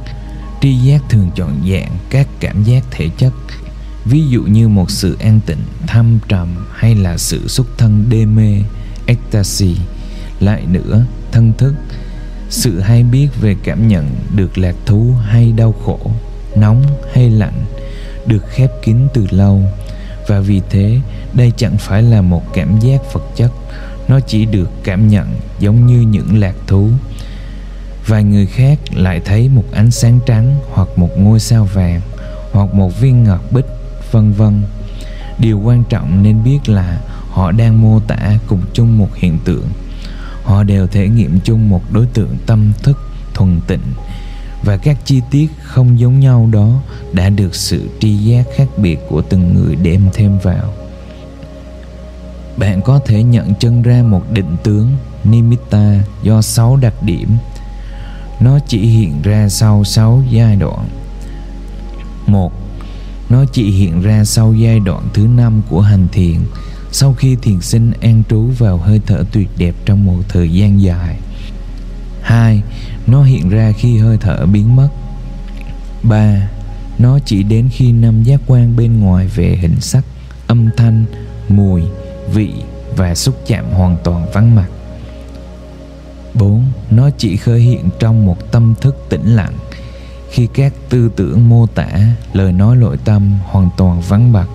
tri 0.62 0.76
giác 0.76 1.02
thường 1.10 1.32
chọn 1.36 1.62
dạng 1.72 1.98
các 2.10 2.28
cảm 2.40 2.64
giác 2.64 2.84
thể 2.92 3.10
chất 3.18 3.34
ví 4.06 4.28
dụ 4.30 4.42
như 4.42 4.68
một 4.68 4.92
sự 4.92 5.18
an 5.20 5.40
tịnh, 5.46 5.62
thâm 5.88 6.20
trầm 6.28 6.66
hay 6.74 6.96
là 6.96 7.18
sự 7.18 7.48
xúc 7.48 7.68
thân 7.78 8.06
đê 8.10 8.26
mê, 8.26 8.62
ecstasy. 9.06 9.76
Lại 10.40 10.66
nữa, 10.72 11.06
thân 11.32 11.54
thức. 11.58 11.74
Sự 12.50 12.80
hay 12.80 13.04
biết 13.04 13.28
về 13.42 13.56
cảm 13.64 13.88
nhận 13.88 14.10
được 14.36 14.58
lạc 14.58 14.76
thú 14.86 15.14
hay 15.26 15.52
đau 15.52 15.76
khổ, 15.86 16.00
nóng 16.56 16.84
hay 17.14 17.30
lạnh, 17.30 17.66
được 18.26 18.44
khép 18.50 18.70
kín 18.84 18.98
từ 19.14 19.28
lâu. 19.32 19.62
Và 20.28 20.40
vì 20.40 20.62
thế, 20.70 21.00
đây 21.34 21.52
chẳng 21.58 21.78
phải 21.78 22.02
là 22.02 22.22
một 22.22 22.54
cảm 22.54 22.80
giác 22.80 23.14
vật 23.14 23.24
chất. 23.36 23.52
Nó 24.08 24.20
chỉ 24.20 24.46
được 24.46 24.70
cảm 24.84 25.08
nhận 25.08 25.28
giống 25.60 25.88
như 25.88 26.02
những 26.02 26.40
lạc 26.40 26.56
thú. 26.68 26.90
Vài 28.08 28.24
người 28.24 28.46
khác 28.46 28.80
lại 28.94 29.22
thấy 29.26 29.50
một 29.50 29.66
ánh 29.72 29.92
sáng 29.92 30.20
trắng 30.26 30.60
hoặc 30.74 30.88
một 30.96 31.10
ngôi 31.18 31.40
sao 31.40 31.66
vàng 31.74 32.02
hoặc 32.52 32.74
một 32.74 33.00
viên 33.00 33.24
ngọc 33.24 33.52
bích 33.52 33.66
vân 34.14 34.34
vân. 34.34 34.62
Điều 35.40 35.60
quan 35.60 35.84
trọng 35.90 36.24
nên 36.24 36.44
biết 36.44 36.70
là 36.70 37.00
họ 37.30 37.52
đang 37.52 37.82
mô 37.82 38.00
tả 38.00 38.38
cùng 38.48 38.62
chung 38.74 38.98
một 38.98 39.16
hiện 39.16 39.40
tượng. 39.46 39.68
Họ 40.44 40.64
đều 40.64 40.88
thể 40.88 41.08
nghiệm 41.08 41.40
chung 41.44 41.70
một 41.70 41.82
đối 41.92 42.06
tượng 42.06 42.38
tâm 42.46 42.72
thức, 42.84 42.98
thuần 43.34 43.60
tịnh, 43.68 43.94
và 44.64 44.78
các 44.78 44.98
chi 45.06 45.22
tiết 45.32 45.48
không 45.64 46.00
giống 46.00 46.20
nhau 46.20 46.50
đó 46.52 46.82
đã 47.14 47.30
được 47.30 47.56
sự 47.56 47.90
tri 48.00 48.18
giác 48.18 48.46
khác 48.56 48.68
biệt 48.78 49.00
của 49.10 49.22
từng 49.22 49.54
người 49.54 49.76
đem 49.76 50.02
thêm 50.14 50.40
vào. 50.40 50.74
Bạn 52.58 52.82
có 52.82 53.00
thể 53.06 53.24
nhận 53.24 53.54
chân 53.60 53.82
ra 53.82 54.04
một 54.04 54.32
định 54.32 54.56
tướng, 54.64 54.88
nimitta, 55.24 56.00
do 56.24 56.42
6 56.42 56.76
đặc 56.76 56.94
điểm. 57.04 57.38
Nó 58.40 58.60
chỉ 58.68 58.80
hiện 58.80 59.22
ra 59.22 59.50
sau 59.50 59.84
6 59.84 60.24
giai 60.30 60.56
đoạn. 60.56 60.88
Một 62.28 62.54
nó 63.34 63.46
chỉ 63.46 63.72
hiện 63.72 64.02
ra 64.02 64.24
sau 64.26 64.54
giai 64.54 64.80
đoạn 64.80 65.08
thứ 65.14 65.28
năm 65.28 65.62
của 65.70 65.82
hành 65.82 66.08
thiền, 66.12 66.40
sau 66.92 67.14
khi 67.14 67.36
thiền 67.36 67.62
sinh 67.62 67.92
an 68.02 68.24
trú 68.30 68.46
vào 68.58 68.78
hơi 68.78 69.02
thở 69.08 69.24
tuyệt 69.32 69.50
đẹp 69.58 69.76
trong 69.86 70.06
một 70.06 70.18
thời 70.30 70.54
gian 70.54 70.82
dài. 70.82 71.20
Hai, 72.22 72.62
nó 73.08 73.24
hiện 73.24 73.50
ra 73.50 73.72
khi 73.78 73.98
hơi 73.98 74.18
thở 74.18 74.46
biến 74.46 74.76
mất. 74.76 74.90
Ba, 76.04 76.50
nó 77.00 77.20
chỉ 77.26 77.44
đến 77.44 77.70
khi 77.72 77.92
năm 77.92 78.24
giác 78.24 78.42
quan 78.48 78.76
bên 78.76 79.00
ngoài 79.00 79.28
về 79.28 79.58
hình 79.62 79.82
sắc, 79.82 80.06
âm 80.48 80.70
thanh, 80.78 81.06
mùi, 81.50 81.82
vị 82.34 82.54
và 82.96 83.16
xúc 83.16 83.36
chạm 83.48 83.66
hoàn 83.72 83.98
toàn 84.04 84.26
vắng 84.34 84.56
mặt. 84.56 84.68
4. 86.34 86.66
Nó 86.92 87.10
chỉ 87.18 87.38
khởi 87.38 87.60
hiện 87.60 87.90
trong 88.00 88.26
một 88.26 88.52
tâm 88.52 88.74
thức 88.82 89.06
tĩnh 89.10 89.36
lặng 89.36 89.54
khi 90.34 90.48
các 90.54 90.74
tư 90.90 91.10
tưởng 91.16 91.50
mô 91.50 91.66
tả, 91.66 91.88
lời 92.34 92.52
nói 92.52 92.76
nội 92.76 92.98
tâm 93.06 93.32
hoàn 93.44 93.70
toàn 93.78 94.02
vắng 94.02 94.34
bặt. 94.34 94.48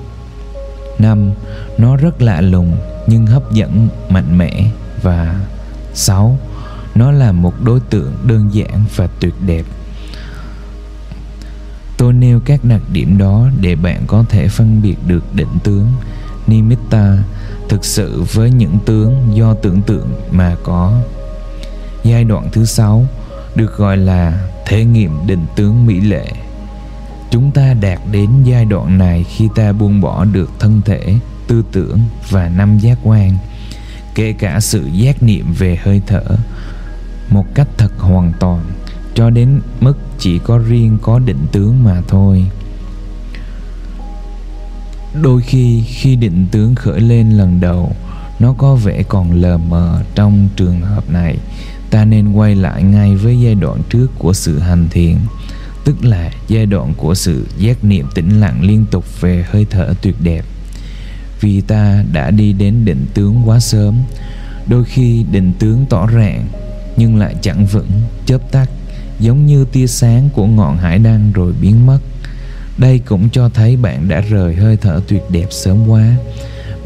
năm 0.99 1.30
Nó 1.78 1.97
rất 1.97 2.23
lạ 2.23 2.40
lùng 2.40 2.76
nhưng 3.06 3.26
hấp 3.26 3.52
dẫn 3.52 3.88
mạnh 4.08 4.38
mẽ 4.38 4.70
và 5.02 5.40
sáu 5.94 6.38
Nó 6.94 7.12
là 7.12 7.32
một 7.32 7.54
đối 7.64 7.80
tượng 7.80 8.12
đơn 8.26 8.49
giản 8.52 8.85
và 8.97 9.06
tuyệt 9.20 9.35
đẹp. 9.47 9.64
Tôi 11.99 12.12
nêu 12.12 12.40
các 12.40 12.64
đặc 12.64 12.82
điểm 12.92 13.18
đó 13.18 13.49
để 13.61 13.75
bạn 13.75 14.04
có 14.06 14.25
thể 14.28 14.49
phân 14.49 14.82
biệt 14.82 14.97
được 15.06 15.35
định 15.35 15.58
tướng 15.64 15.87
Nimitta 16.47 17.18
thực 17.68 17.85
sự 17.85 18.23
với 18.32 18.50
những 18.50 18.78
tướng 18.87 19.28
do 19.35 19.54
tưởng 19.54 19.82
tượng 19.82 20.08
mà 20.30 20.56
có. 20.64 21.00
Giai 22.04 22.25
đoạn 22.25 22.49
thứ 22.52 22.64
sáu 22.64 23.06
được 23.54 23.76
gọi 23.76 23.97
là 23.97 24.49
thể 24.68 24.84
nghiệm 24.84 25.26
định 25.26 25.46
tướng 25.56 25.87
mỹ 25.87 26.00
lệ. 26.00 26.26
Chúng 27.30 27.50
ta 27.50 27.75
đạt 27.80 27.98
đến 28.12 28.30
giai 28.44 28.64
đoạn 28.64 28.98
này 28.98 29.25
khi 29.25 29.48
ta 29.54 29.72
buông 29.72 30.00
bỏ 30.00 30.25
được 30.25 30.50
thân 30.58 30.80
thể, 30.84 31.14
tư 31.46 31.64
tưởng 31.72 31.98
và 32.30 32.48
năm 32.48 32.78
giác 32.78 32.98
quan, 33.02 33.37
kể 34.14 34.32
cả 34.32 34.60
sự 34.60 34.87
giác 34.92 35.22
niệm 35.22 35.52
về 35.58 35.78
hơi 35.82 36.02
thở 36.06 36.22
một 37.30 37.54
cách 37.54 37.68
thật 37.78 37.92
hoàn 37.98 38.32
toàn 38.40 38.64
cho 39.14 39.30
đến 39.30 39.60
mức 39.80 39.98
chỉ 40.18 40.38
có 40.38 40.58
riêng 40.58 40.98
có 41.02 41.18
định 41.18 41.46
tướng 41.52 41.84
mà 41.84 42.02
thôi 42.08 42.44
đôi 45.22 45.42
khi 45.42 45.82
khi 45.87 46.16
định 46.16 46.46
tướng 46.50 46.75
khởi 46.75 47.00
lên 47.00 47.30
lần 47.30 47.60
đầu 47.60 47.92
nó 48.38 48.54
có 48.58 48.75
vẻ 48.75 49.02
còn 49.02 49.32
lờ 49.32 49.58
mờ 49.58 50.02
trong 50.14 50.48
trường 50.56 50.80
hợp 50.80 51.10
này 51.10 51.37
ta 51.90 52.04
nên 52.04 52.33
quay 52.33 52.54
lại 52.54 52.83
ngay 52.83 53.16
với 53.16 53.40
giai 53.40 53.54
đoạn 53.54 53.83
trước 53.90 54.07
của 54.18 54.33
sự 54.33 54.59
hành 54.59 54.88
thiền, 54.90 55.16
tức 55.85 56.04
là 56.04 56.30
giai 56.49 56.66
đoạn 56.66 56.95
của 56.97 57.14
sự 57.14 57.47
giác 57.59 57.85
niệm 57.85 58.07
tĩnh 58.14 58.40
lặng 58.40 58.62
liên 58.62 58.85
tục 58.90 59.21
về 59.21 59.45
hơi 59.50 59.66
thở 59.71 59.95
tuyệt 60.02 60.14
đẹp. 60.23 60.45
Vì 61.40 61.61
ta 61.61 62.04
đã 62.12 62.30
đi 62.30 62.52
đến 62.52 62.85
định 62.85 63.07
tướng 63.14 63.42
quá 63.45 63.61
sớm, 63.61 63.95
đôi 64.66 64.85
khi 64.85 65.25
định 65.33 65.52
tướng 65.59 65.87
tỏ 65.90 66.07
ràng, 66.07 66.49
nhưng 66.97 67.16
lại 67.16 67.35
chẳng 67.42 67.66
vững, 67.66 67.90
chớp 68.26 68.52
tắt, 68.52 68.71
giống 69.21 69.47
như 69.47 69.64
tia 69.64 69.87
sáng 69.87 70.28
của 70.35 70.47
ngọn 70.47 70.76
hải 70.76 70.99
đăng 70.99 71.33
rồi 71.33 71.52
biến 71.61 71.87
mất. 71.87 71.99
Đây 72.78 72.99
cũng 72.99 73.30
cho 73.30 73.49
thấy 73.49 73.76
bạn 73.76 74.09
đã 74.09 74.21
rời 74.21 74.54
hơi 74.54 74.76
thở 74.76 75.00
tuyệt 75.09 75.23
đẹp 75.30 75.47
sớm 75.50 75.88
quá 75.88 76.16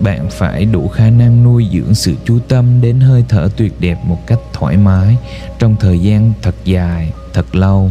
bạn 0.02 0.30
phải 0.30 0.64
đủ 0.64 0.88
khả 0.88 1.10
năng 1.10 1.44
nuôi 1.44 1.66
dưỡng 1.72 1.94
sự 1.94 2.14
chú 2.24 2.38
tâm 2.48 2.80
đến 2.80 3.00
hơi 3.00 3.24
thở 3.28 3.48
tuyệt 3.56 3.72
đẹp 3.80 3.98
một 4.04 4.26
cách 4.26 4.38
thoải 4.52 4.76
mái 4.76 5.16
trong 5.58 5.76
thời 5.80 5.98
gian 5.98 6.32
thật 6.42 6.54
dài, 6.64 7.12
thật 7.34 7.54
lâu. 7.54 7.90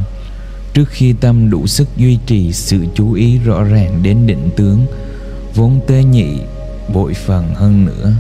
Trước 0.74 0.90
khi 0.90 1.14
tâm 1.14 1.50
đủ 1.50 1.68
sức 1.68 1.88
duy 1.98 2.20
trì 2.26 2.54
sự 2.54 2.86
chú 2.96 3.14
ý 3.14 3.38
rõ 3.38 3.64
ràng 3.64 4.04
đến 4.04 4.28
định 4.28 4.50
tướng, 4.56 4.86
vốn 5.56 5.80
tê 5.88 6.04
nhị, 6.04 6.40
bội 6.94 7.14
phần 7.14 7.56
hơn 7.56 7.86
nữa. 7.86 8.14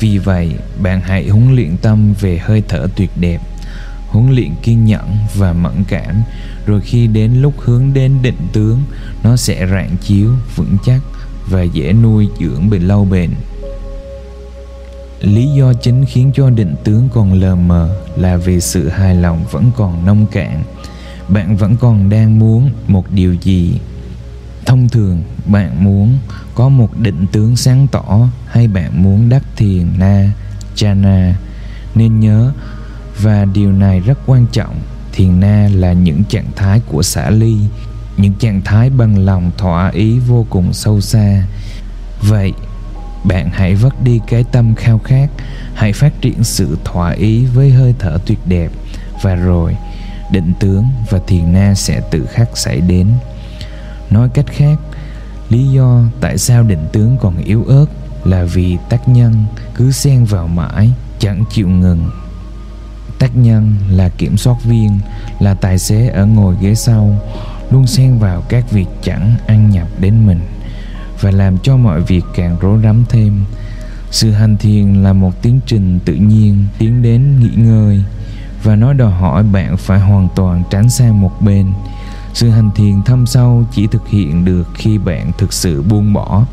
Vì 0.00 0.18
vậy, 0.18 0.54
bạn 0.82 1.00
hãy 1.00 1.28
huấn 1.28 1.54
luyện 1.54 1.76
tâm 1.76 2.14
về 2.20 2.38
hơi 2.38 2.62
thở 2.68 2.86
tuyệt 2.96 3.10
đẹp, 3.20 3.40
huấn 4.08 4.32
luyện 4.34 4.50
kiên 4.62 4.84
nhẫn 4.84 5.16
và 5.34 5.52
mẫn 5.52 5.84
cảm, 5.88 6.22
rồi 6.66 6.80
khi 6.80 7.06
đến 7.06 7.32
lúc 7.42 7.54
hướng 7.58 7.94
đến 7.94 8.12
định 8.22 8.48
tướng, 8.52 8.82
nó 9.24 9.36
sẽ 9.36 9.66
rạng 9.70 9.96
chiếu, 10.00 10.30
vững 10.56 10.76
chắc 10.86 11.00
và 11.52 11.62
dễ 11.62 11.92
nuôi 11.92 12.28
dưỡng 12.40 12.70
bền 12.70 12.82
lâu 12.82 13.04
bền. 13.04 13.30
Lý 15.20 15.46
do 15.46 15.72
chính 15.72 16.04
khiến 16.04 16.32
cho 16.34 16.50
định 16.50 16.74
tướng 16.84 17.08
còn 17.12 17.32
lờ 17.32 17.54
mờ 17.54 17.96
là 18.16 18.36
vì 18.36 18.60
sự 18.60 18.88
hài 18.88 19.14
lòng 19.14 19.44
vẫn 19.50 19.70
còn 19.76 20.06
nông 20.06 20.26
cạn. 20.26 20.62
Bạn 21.28 21.56
vẫn 21.56 21.76
còn 21.76 22.10
đang 22.10 22.38
muốn 22.38 22.70
một 22.88 23.10
điều 23.10 23.34
gì? 23.34 23.78
Thông 24.66 24.88
thường, 24.88 25.22
bạn 25.46 25.84
muốn 25.84 26.18
có 26.54 26.68
một 26.68 26.98
định 26.98 27.26
tướng 27.32 27.56
sáng 27.56 27.86
tỏ 27.92 28.28
hay 28.46 28.68
bạn 28.68 29.02
muốn 29.02 29.28
đắc 29.28 29.42
thiền 29.56 29.86
na 29.98 30.32
chana 30.74 31.34
nên 31.94 32.20
nhớ, 32.20 32.52
và 33.22 33.44
điều 33.44 33.72
này 33.72 34.00
rất 34.00 34.18
quan 34.26 34.46
trọng, 34.52 34.80
thiền 35.12 35.40
na 35.40 35.68
là 35.74 35.92
những 35.92 36.24
trạng 36.24 36.50
thái 36.56 36.80
của 36.88 37.02
xả 37.02 37.30
ly 37.30 37.56
những 38.16 38.34
trạng 38.34 38.62
thái 38.62 38.90
bằng 38.90 39.18
lòng 39.24 39.50
thỏa 39.58 39.90
ý 39.90 40.18
vô 40.18 40.46
cùng 40.50 40.72
sâu 40.72 41.00
xa. 41.00 41.42
Vậy, 42.22 42.52
bạn 43.24 43.50
hãy 43.52 43.74
vất 43.74 44.02
đi 44.02 44.20
cái 44.26 44.44
tâm 44.52 44.74
khao 44.74 44.98
khát, 44.98 45.30
hãy 45.74 45.92
phát 45.92 46.20
triển 46.20 46.44
sự 46.44 46.78
thỏa 46.84 47.10
ý 47.10 47.44
với 47.44 47.70
hơi 47.70 47.94
thở 47.98 48.18
tuyệt 48.26 48.38
đẹp. 48.46 48.70
Và 49.22 49.34
rồi, 49.34 49.76
định 50.30 50.52
tướng 50.60 50.84
và 51.10 51.18
thiền 51.26 51.52
na 51.52 51.74
sẽ 51.74 52.00
tự 52.10 52.26
khắc 52.26 52.58
xảy 52.58 52.80
đến. 52.80 53.08
Nói 54.10 54.28
cách 54.34 54.46
khác, 54.48 54.78
lý 55.48 55.68
do 55.68 56.00
tại 56.20 56.38
sao 56.38 56.62
định 56.62 56.86
tướng 56.92 57.16
còn 57.20 57.36
yếu 57.36 57.64
ớt 57.64 57.86
là 58.24 58.44
vì 58.44 58.78
tác 58.88 59.08
nhân 59.08 59.44
cứ 59.74 59.92
xen 59.92 60.24
vào 60.24 60.46
mãi, 60.46 60.92
chẳng 61.18 61.44
chịu 61.52 61.68
ngừng. 61.68 62.10
Tác 63.18 63.36
nhân 63.36 63.74
là 63.90 64.08
kiểm 64.08 64.36
soát 64.36 64.64
viên, 64.64 64.98
là 65.40 65.54
tài 65.54 65.78
xế 65.78 66.08
ở 66.08 66.26
ngồi 66.26 66.56
ghế 66.60 66.74
sau 66.74 67.20
luôn 67.72 67.86
xen 67.86 68.18
vào 68.18 68.40
các 68.48 68.70
việc 68.70 68.86
chẳng 69.02 69.32
ăn 69.46 69.70
nhập 69.70 69.88
đến 70.00 70.26
mình 70.26 70.40
và 71.20 71.30
làm 71.30 71.58
cho 71.58 71.76
mọi 71.76 72.00
việc 72.00 72.24
càng 72.34 72.56
rối 72.60 72.80
rắm 72.82 73.04
thêm. 73.08 73.44
Sự 74.10 74.30
hành 74.30 74.56
thiền 74.56 75.02
là 75.02 75.12
một 75.12 75.42
tiến 75.42 75.60
trình 75.66 75.98
tự 76.04 76.14
nhiên 76.14 76.64
tiến 76.78 77.02
đến 77.02 77.40
nghỉ 77.40 77.50
ngơi 77.56 78.02
và 78.62 78.76
nó 78.76 78.92
đòi 78.92 79.12
hỏi 79.12 79.42
bạn 79.42 79.76
phải 79.76 80.00
hoàn 80.00 80.28
toàn 80.36 80.62
tránh 80.70 80.90
sang 80.90 81.20
một 81.20 81.32
bên. 81.40 81.72
Sự 82.34 82.50
hành 82.50 82.70
thiền 82.74 83.02
thâm 83.02 83.26
sâu 83.26 83.64
chỉ 83.72 83.86
thực 83.86 84.08
hiện 84.08 84.44
được 84.44 84.68
khi 84.74 84.98
bạn 84.98 85.32
thực 85.38 85.52
sự 85.52 85.82
buông 85.82 86.12
bỏ. 86.12 86.44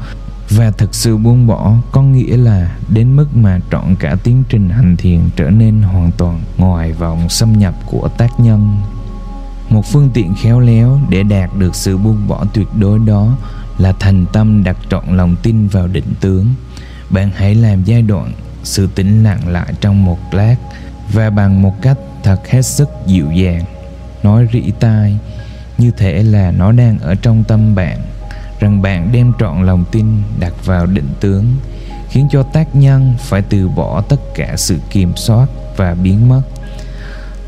Và 0.50 0.72
thực 0.72 0.96
sự 0.96 1.18
buông 1.18 1.48
bỏ 1.48 1.74
có 1.92 2.02
nghĩa 2.02 2.38
là 2.38 2.78
đến 2.90 3.16
mức 3.16 3.28
mà 3.36 3.60
trọn 3.72 3.96
cả 4.00 4.16
tiến 4.24 4.44
trình 4.50 4.70
hành 4.70 4.98
thiền 4.98 5.20
trở 5.36 5.50
nên 5.50 5.82
hoàn 5.82 6.12
toàn 6.12 6.42
ngoài 6.58 6.94
vòng 6.94 7.30
xâm 7.30 7.58
nhập 7.58 7.74
của 7.86 8.08
tác 8.18 8.40
nhân 8.40 8.78
một 9.70 9.86
phương 9.86 10.10
tiện 10.14 10.36
khéo 10.36 10.60
léo 10.60 11.00
để 11.10 11.24
đạt 11.24 11.50
được 11.58 11.76
sự 11.76 11.98
buông 11.98 12.28
bỏ 12.28 12.46
tuyệt 12.54 12.68
đối 12.80 13.00
đó 13.00 13.38
là 13.78 13.94
thành 14.00 14.26
tâm 14.34 14.64
đặt 14.64 14.78
trọn 14.90 15.18
lòng 15.18 15.36
tin 15.44 15.68
vào 15.68 15.88
định 15.88 16.14
tướng. 16.22 16.46
Bạn 17.10 17.30
hãy 17.36 17.56
làm 17.56 17.84
giai 17.84 18.02
đoạn 18.02 18.32
sự 18.64 18.90
tĩnh 18.96 19.24
lặng 19.24 19.48
lại 19.48 19.74
trong 19.82 20.06
một 20.06 20.20
lát 20.32 20.56
và 21.14 21.30
bằng 21.30 21.62
một 21.62 21.74
cách 21.82 21.98
thật 22.24 22.48
hết 22.48 22.62
sức 22.62 22.90
dịu 23.06 23.32
dàng. 23.32 23.64
Nói 24.24 24.48
rỉ 24.54 24.72
tai, 24.80 25.18
như 25.78 25.92
thể 25.92 26.24
là 26.24 26.52
nó 26.52 26.72
đang 26.72 27.00
ở 27.00 27.16
trong 27.16 27.44
tâm 27.44 27.76
bạn, 27.76 28.00
rằng 28.60 28.82
bạn 28.82 29.10
đem 29.12 29.32
trọn 29.40 29.66
lòng 29.66 29.86
tin 29.92 30.06
đặt 30.40 30.54
vào 30.66 30.86
định 30.86 31.10
tướng, 31.20 31.46
khiến 32.10 32.28
cho 32.32 32.44
tác 32.44 32.76
nhân 32.76 33.16
phải 33.20 33.42
từ 33.42 33.70
bỏ 33.70 34.02
tất 34.02 34.20
cả 34.36 34.54
sự 34.58 34.78
kiểm 34.90 35.12
soát 35.16 35.48
và 35.78 35.96
biến 35.96 36.30
mất 36.30 36.42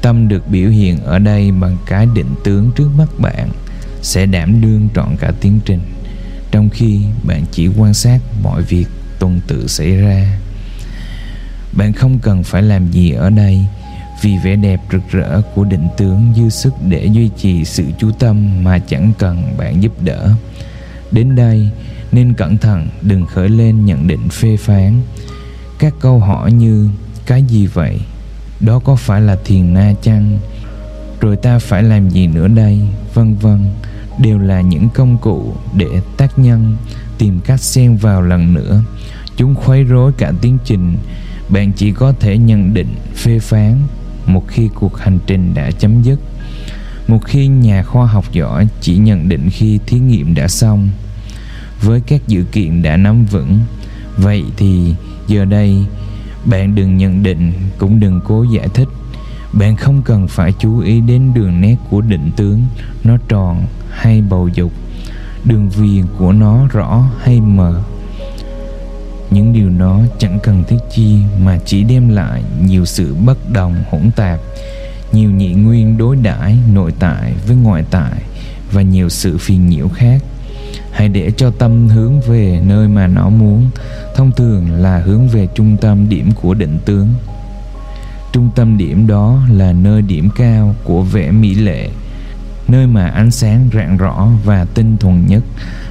tâm 0.01 0.27
được 0.27 0.47
biểu 0.47 0.69
hiện 0.69 1.03
ở 1.03 1.19
đây 1.19 1.51
bằng 1.51 1.77
cái 1.85 2.07
định 2.15 2.33
tướng 2.43 2.71
trước 2.75 2.89
mắt 2.97 3.07
bạn, 3.17 3.49
sẽ 4.01 4.25
đảm 4.25 4.61
đương 4.61 4.89
trọn 4.95 5.15
cả 5.19 5.31
tiến 5.41 5.59
trình. 5.65 5.81
Trong 6.51 6.69
khi 6.69 6.99
bạn 7.23 7.45
chỉ 7.51 7.67
quan 7.67 7.93
sát 7.93 8.19
mọi 8.43 8.61
việc 8.61 8.85
tuần 9.19 9.41
tự 9.47 9.67
xảy 9.67 9.95
ra, 9.95 10.39
bạn 11.73 11.93
không 11.93 12.19
cần 12.19 12.43
phải 12.43 12.61
làm 12.61 12.91
gì 12.91 13.11
ở 13.11 13.29
đây 13.29 13.65
vì 14.21 14.37
vẻ 14.43 14.55
đẹp 14.55 14.79
rực 14.91 15.01
rỡ 15.11 15.41
của 15.55 15.63
định 15.63 15.87
tướng 15.97 16.33
dư 16.37 16.49
sức 16.49 16.73
để 16.89 17.05
duy 17.05 17.29
trì 17.37 17.65
sự 17.65 17.83
chú 17.99 18.11
tâm 18.19 18.63
mà 18.63 18.79
chẳng 18.79 19.11
cần 19.19 19.53
bạn 19.57 19.83
giúp 19.83 20.03
đỡ. 20.03 20.33
Đến 21.11 21.35
đây, 21.35 21.69
nên 22.11 22.33
cẩn 22.33 22.57
thận, 22.57 22.87
đừng 23.01 23.25
khởi 23.25 23.49
lên 23.49 23.85
nhận 23.85 24.07
định 24.07 24.29
phê 24.29 24.57
phán. 24.57 25.01
Các 25.79 25.93
câu 25.99 26.19
hỏi 26.19 26.51
như, 26.51 26.89
cái 27.25 27.43
gì 27.43 27.67
vậy? 27.67 27.99
Đó 28.61 28.79
có 28.79 28.95
phải 28.95 29.21
là 29.21 29.37
thiền 29.45 29.73
na 29.73 29.93
chăng? 30.01 30.39
Rồi 31.21 31.35
ta 31.35 31.59
phải 31.59 31.83
làm 31.83 32.09
gì 32.09 32.27
nữa 32.27 32.47
đây? 32.47 32.79
Vân 33.13 33.35
vân, 33.35 33.59
đều 34.19 34.39
là 34.39 34.61
những 34.61 34.89
công 34.89 35.17
cụ 35.17 35.53
để 35.77 36.01
tác 36.17 36.39
nhân, 36.39 36.77
tìm 37.17 37.39
cách 37.39 37.61
xen 37.61 37.97
vào 37.97 38.21
lần 38.21 38.53
nữa. 38.53 38.81
Chúng 39.37 39.55
khuấy 39.55 39.83
rối 39.83 40.11
cả 40.17 40.31
tiến 40.41 40.57
trình. 40.65 40.97
Bạn 41.49 41.71
chỉ 41.75 41.91
có 41.91 42.13
thể 42.19 42.37
nhận 42.37 42.73
định, 42.73 42.95
phê 43.15 43.39
phán 43.39 43.75
một 44.25 44.47
khi 44.47 44.69
cuộc 44.75 44.97
hành 44.97 45.19
trình 45.27 45.53
đã 45.53 45.71
chấm 45.71 46.01
dứt. 46.01 46.19
Một 47.07 47.25
khi 47.25 47.47
nhà 47.47 47.83
khoa 47.83 48.05
học 48.05 48.25
giỏi 48.31 48.67
chỉ 48.81 48.97
nhận 48.97 49.29
định 49.29 49.49
khi 49.49 49.79
thí 49.87 49.99
nghiệm 49.99 50.35
đã 50.35 50.47
xong. 50.47 50.89
Với 51.81 52.01
các 52.01 52.27
dữ 52.27 52.43
kiện 52.51 52.81
đã 52.81 52.97
nắm 52.97 53.25
vững, 53.25 53.59
vậy 54.17 54.43
thì 54.57 54.95
giờ 55.27 55.45
đây 55.45 55.85
bạn 56.45 56.75
đừng 56.75 56.97
nhận 56.97 57.23
định, 57.23 57.53
cũng 57.77 57.99
đừng 57.99 58.19
cố 58.27 58.43
giải 58.43 58.67
thích. 58.73 58.87
Bạn 59.53 59.75
không 59.75 60.01
cần 60.01 60.27
phải 60.27 60.53
chú 60.59 60.79
ý 60.79 61.01
đến 61.01 61.33
đường 61.33 61.61
nét 61.61 61.75
của 61.89 62.01
định 62.01 62.31
tướng, 62.35 62.61
nó 63.03 63.17
tròn 63.27 63.65
hay 63.89 64.21
bầu 64.21 64.47
dục. 64.47 64.71
Đường 65.45 65.69
viền 65.69 66.05
của 66.17 66.31
nó 66.31 66.67
rõ 66.71 67.03
hay 67.21 67.41
mờ. 67.41 67.83
Những 69.29 69.53
điều 69.53 69.69
đó 69.69 70.01
chẳng 70.19 70.39
cần 70.43 70.63
thiết 70.67 70.77
chi 70.95 71.17
mà 71.43 71.59
chỉ 71.65 71.83
đem 71.83 72.09
lại 72.09 72.43
nhiều 72.67 72.85
sự 72.85 73.15
bất 73.25 73.51
đồng 73.53 73.75
hỗn 73.91 74.11
tạp, 74.15 74.39
nhiều 75.11 75.31
nhị 75.31 75.53
nguyên 75.53 75.97
đối 75.97 76.15
đãi 76.15 76.57
nội 76.73 76.93
tại 76.99 77.33
với 77.47 77.55
ngoại 77.55 77.83
tại 77.91 78.21
và 78.71 78.81
nhiều 78.81 79.09
sự 79.09 79.37
phiền 79.37 79.69
nhiễu 79.69 79.87
khác 79.87 80.21
hãy 80.91 81.09
để 81.09 81.31
cho 81.37 81.51
tâm 81.51 81.87
hướng 81.87 82.21
về 82.21 82.61
nơi 82.65 82.87
mà 82.87 83.07
nó 83.07 83.29
muốn. 83.29 83.69
Thông 84.15 84.31
thường 84.31 84.71
là 84.71 84.99
hướng 84.99 85.27
về 85.27 85.47
trung 85.55 85.77
tâm 85.81 86.09
điểm 86.09 86.31
của 86.41 86.53
định 86.53 86.79
tướng. 86.85 87.07
Trung 88.33 88.49
tâm 88.55 88.77
điểm 88.77 89.07
đó 89.07 89.39
là 89.51 89.73
nơi 89.73 90.01
điểm 90.01 90.29
cao 90.35 90.75
của 90.83 91.01
vẻ 91.01 91.31
mỹ 91.31 91.55
lệ, 91.55 91.89
nơi 92.67 92.87
mà 92.87 93.07
ánh 93.07 93.31
sáng 93.31 93.69
rạng 93.73 93.97
rõ 93.97 94.27
và 94.45 94.65
tinh 94.65 94.97
thuần 94.97 95.27
nhất. 95.27 95.43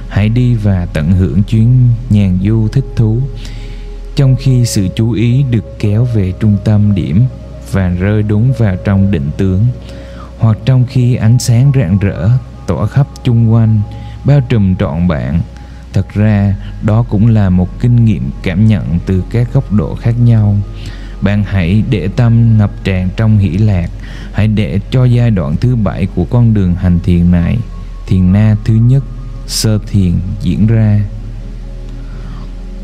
Hãy 0.09 0.29
đi 0.29 0.55
và 0.55 0.85
tận 0.93 1.11
hưởng 1.11 1.43
chuyến 1.43 1.87
nhàn 2.09 2.39
du 2.43 2.67
thích 2.67 2.85
thú. 2.95 3.17
Trong 4.15 4.35
khi 4.35 4.65
sự 4.65 4.87
chú 4.95 5.11
ý 5.11 5.43
được 5.51 5.79
kéo 5.79 6.07
về 6.15 6.33
trung 6.39 6.57
tâm 6.63 6.95
điểm 6.95 7.23
và 7.71 7.89
rơi 7.89 8.23
đúng 8.23 8.53
vào 8.57 8.75
trong 8.75 9.11
định 9.11 9.29
tướng, 9.37 9.65
hoặc 10.39 10.57
trong 10.65 10.85
khi 10.89 11.15
ánh 11.15 11.39
sáng 11.39 11.71
rạng 11.75 11.97
rỡ 11.99 12.29
tỏa 12.67 12.87
khắp 12.87 13.07
chung 13.23 13.53
quanh 13.53 13.81
bao 14.25 14.41
trùm 14.41 14.75
trọn 14.75 15.07
bạn. 15.07 15.41
Thật 15.93 16.13
ra, 16.13 16.55
đó 16.81 17.03
cũng 17.09 17.27
là 17.27 17.49
một 17.49 17.79
kinh 17.79 18.05
nghiệm 18.05 18.31
cảm 18.43 18.67
nhận 18.67 18.99
từ 19.05 19.23
các 19.29 19.53
góc 19.53 19.73
độ 19.73 19.95
khác 19.95 20.15
nhau. 20.19 20.57
Bạn 21.21 21.43
hãy 21.43 21.83
để 21.89 22.07
tâm 22.15 22.57
ngập 22.57 22.71
tràn 22.83 23.09
trong 23.17 23.37
hỷ 23.37 23.49
lạc. 23.49 23.89
Hãy 24.33 24.47
để 24.47 24.79
cho 24.91 25.05
giai 25.05 25.31
đoạn 25.31 25.55
thứ 25.55 25.75
bảy 25.75 26.07
của 26.15 26.25
con 26.25 26.53
đường 26.53 26.75
hành 26.75 26.99
thiền 26.99 27.31
này, 27.31 27.57
thiền 28.07 28.33
na 28.33 28.55
thứ 28.65 28.73
nhất, 28.73 29.03
sơ 29.47 29.77
thiền 29.87 30.13
diễn 30.41 30.67
ra. 30.67 30.99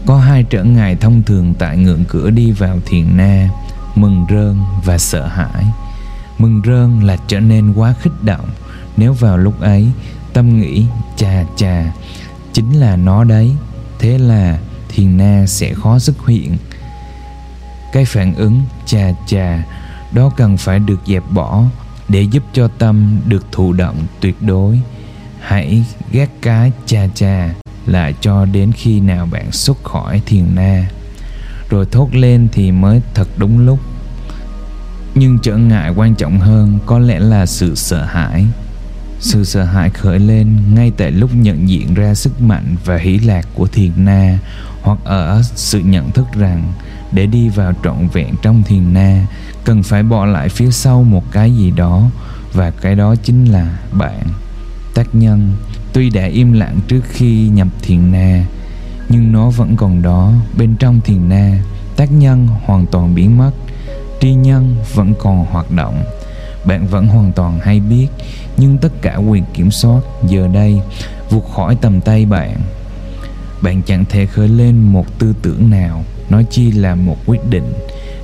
Có 0.06 0.20
hai 0.20 0.44
trở 0.44 0.63
ngại 0.63 0.96
thông 0.96 1.24
thường 1.24 1.53
tại 1.60 1.77
ngưỡng 1.77 2.03
cửa 2.08 2.29
đi 2.29 2.51
vào 2.51 2.79
thiền 2.86 3.17
na, 3.17 3.50
mừng 3.96 4.25
rơn 4.29 4.58
và 4.86 4.98
sợ 4.98 5.27
hãi. 5.27 5.65
Mừng 6.38 6.62
rơn 6.65 7.03
là 7.03 7.17
trở 7.27 7.39
nên 7.39 7.74
quá 7.74 7.94
khích 8.01 8.24
động. 8.24 8.50
Nếu 8.98 9.13
vào 9.13 9.38
lúc 9.38 9.60
ấy 9.60 9.91
tâm 10.38 10.60
nghĩ, 10.60 10.86
chà 11.15 11.44
chà, 11.56 11.94
chính 12.53 12.79
là 12.79 12.96
nó 12.96 13.24
đấy, 13.24 13.51
thế 14.00 14.17
là 14.17 14.60
thiền 14.89 15.17
na 15.17 15.46
sẽ 15.48 15.74
khó 15.74 16.00
xuất 16.00 16.27
hiện. 16.27 16.58
Cái 17.94 18.06
phản 18.06 18.36
ứng, 18.36 18.62
chà 18.86 19.12
chà, 19.27 19.63
đó 20.13 20.32
cần 20.38 20.58
phải 20.58 20.79
được 20.79 21.00
dẹp 21.08 21.24
bỏ 21.32 21.63
để 22.10 22.22
giúp 22.22 22.44
cho 22.53 22.67
tâm 22.67 23.20
được 23.25 23.46
thụ 23.51 23.74
động 23.74 23.96
tuyệt 24.20 24.36
đối. 24.41 24.79
Hãy 25.39 25.84
gác 26.12 26.29
cái 26.41 26.72
cha 26.86 27.08
cha 27.15 27.50
lại 27.86 28.13
cho 28.22 28.46
đến 28.46 28.72
khi 28.72 29.00
nào 29.00 29.25
bạn 29.32 29.51
xuất 29.51 29.84
khỏi 29.84 30.22
thiền 30.25 30.56
na. 30.56 30.89
Rồi 31.70 31.86
thốt 31.91 32.10
lên 32.13 32.48
thì 32.51 32.72
mới 32.72 33.01
thật 33.13 33.27
đúng 33.38 33.65
lúc. 33.65 33.80
Nhưng 35.15 35.39
trở 35.43 35.58
ngại 35.58 35.93
quan 35.95 36.15
trọng 36.15 36.39
hơn 36.39 36.80
có 36.86 37.00
lẽ 37.00 37.19
là 37.19 37.45
sự 37.45 37.76
sợ 37.76 38.06
hãi 38.06 38.45
sự 39.19 39.43
sợ 39.43 39.63
hãi 39.63 39.89
khởi 39.89 40.19
lên 40.19 40.58
ngay 40.73 40.91
tại 40.97 41.12
lúc 41.12 41.30
nhận 41.36 41.69
diện 41.69 41.93
ra 41.93 42.13
sức 42.13 42.41
mạnh 42.41 42.75
và 42.86 42.97
hỷ 42.97 43.19
lạc 43.19 43.47
của 43.53 43.67
thiền 43.67 43.91
na, 43.97 44.39
hoặc 44.82 44.99
ở 45.03 45.41
sự 45.56 45.80
nhận 45.80 46.12
thức 46.12 46.27
rằng 46.34 46.73
để 47.12 47.25
đi 47.25 47.49
vào 47.49 47.73
trọn 47.84 48.08
vẹn 48.13 48.36
trong 48.41 48.63
thiền 48.63 48.93
na, 48.93 49.27
cần 49.65 49.84
phải 49.84 50.03
bỏ 50.03 50.25
lại 50.25 50.49
phía 50.49 50.71
sau 50.71 51.03
một 51.03 51.32
cái 51.32 51.56
gì 51.56 51.71
đó, 51.71 52.10
và 52.53 52.71
cái 52.71 52.95
đó 52.95 53.15
chính 53.15 53.45
là 53.45 53.77
bạn. 53.91 54.23
Tác 54.93 55.15
nhân, 55.15 55.53
tuy 55.93 56.10
đã 56.10 56.25
im 56.25 56.53
lặng 56.53 56.80
trước 56.88 57.01
khi 57.10 57.47
nhập 57.49 57.67
thiền 57.82 58.12
na, 58.12 58.45
nhưng 59.10 59.32
nó 59.32 59.49
vẫn 59.49 59.75
còn 59.75 60.01
đó 60.01 60.32
bên 60.58 60.75
trong 60.75 61.01
thiền 61.01 61.30
na. 61.30 61.60
Tác 61.95 62.12
nhân 62.12 62.47
hoàn 62.65 62.86
toàn 62.86 63.15
biến 63.15 63.38
mất, 63.38 63.51
tri 64.21 64.34
nhân 64.34 64.75
vẫn 64.93 65.13
còn 65.19 65.45
hoạt 65.45 65.71
động 65.71 66.03
bạn 66.67 66.88
vẫn 66.88 67.08
hoàn 67.08 67.32
toàn 67.32 67.60
hay 67.60 67.80
biết, 67.80 68.08
nhưng 68.58 68.77
tất 68.77 69.01
cả 69.01 69.15
quyền 69.15 69.43
kiểm 69.53 69.71
soát 69.71 70.01
giờ 70.27 70.47
đây 70.53 70.82
vụt 71.30 71.43
khỏi 71.56 71.77
tầm 71.82 72.01
tay 72.01 72.25
bạn. 72.25 72.56
Bạn 73.62 73.82
chẳng 73.82 74.06
thể 74.10 74.25
khởi 74.25 74.47
lên 74.47 74.84
một 74.84 75.19
tư 75.19 75.34
tưởng 75.41 75.69
nào, 75.69 76.03
nói 76.30 76.45
chi 76.49 76.71
là 76.71 76.95
một 76.95 77.17
quyết 77.25 77.49
định. 77.49 77.73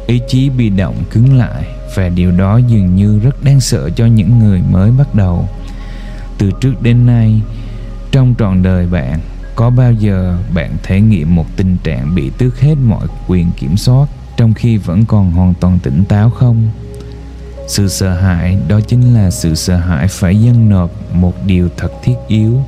Ý 0.07 0.19
chí 0.27 0.49
bị 0.49 0.69
động 0.69 0.95
cứng 1.11 1.37
lại, 1.37 1.63
và 1.95 2.09
điều 2.09 2.31
đó 2.31 2.57
dường 2.57 2.95
như 2.95 3.19
rất 3.19 3.43
đáng 3.43 3.59
sợ 3.59 3.89
cho 3.89 4.05
những 4.05 4.39
người 4.39 4.61
mới 4.71 4.91
bắt 4.91 5.15
đầu. 5.15 5.47
Từ 6.37 6.51
trước 6.61 6.81
đến 6.81 7.05
nay, 7.05 7.41
trong 8.11 8.35
trọn 8.39 8.63
đời 8.63 8.87
bạn, 8.87 9.19
có 9.55 9.69
bao 9.69 9.93
giờ 9.93 10.37
bạn 10.53 10.71
thể 10.83 11.01
nghiệm 11.01 11.35
một 11.35 11.45
tình 11.55 11.77
trạng 11.83 12.15
bị 12.15 12.31
tước 12.37 12.59
hết 12.59 12.75
mọi 12.85 13.07
quyền 13.27 13.51
kiểm 13.59 13.77
soát 13.77 14.07
trong 14.37 14.53
khi 14.53 14.77
vẫn 14.77 15.05
còn 15.05 15.31
hoàn 15.31 15.53
toàn 15.53 15.79
tỉnh 15.83 16.03
táo 16.09 16.29
không? 16.29 16.69
Sự 17.67 17.87
sợ 17.87 18.13
hãi 18.13 18.57
đó 18.67 18.79
chính 18.87 19.13
là 19.13 19.31
sự 19.31 19.55
sợ 19.55 19.77
hãi 19.77 20.07
phải 20.07 20.41
dâng 20.41 20.69
nộp 20.69 20.91
một 21.13 21.33
điều 21.45 21.69
thật 21.77 21.91
thiết 22.03 22.15
yếu. 22.27 22.61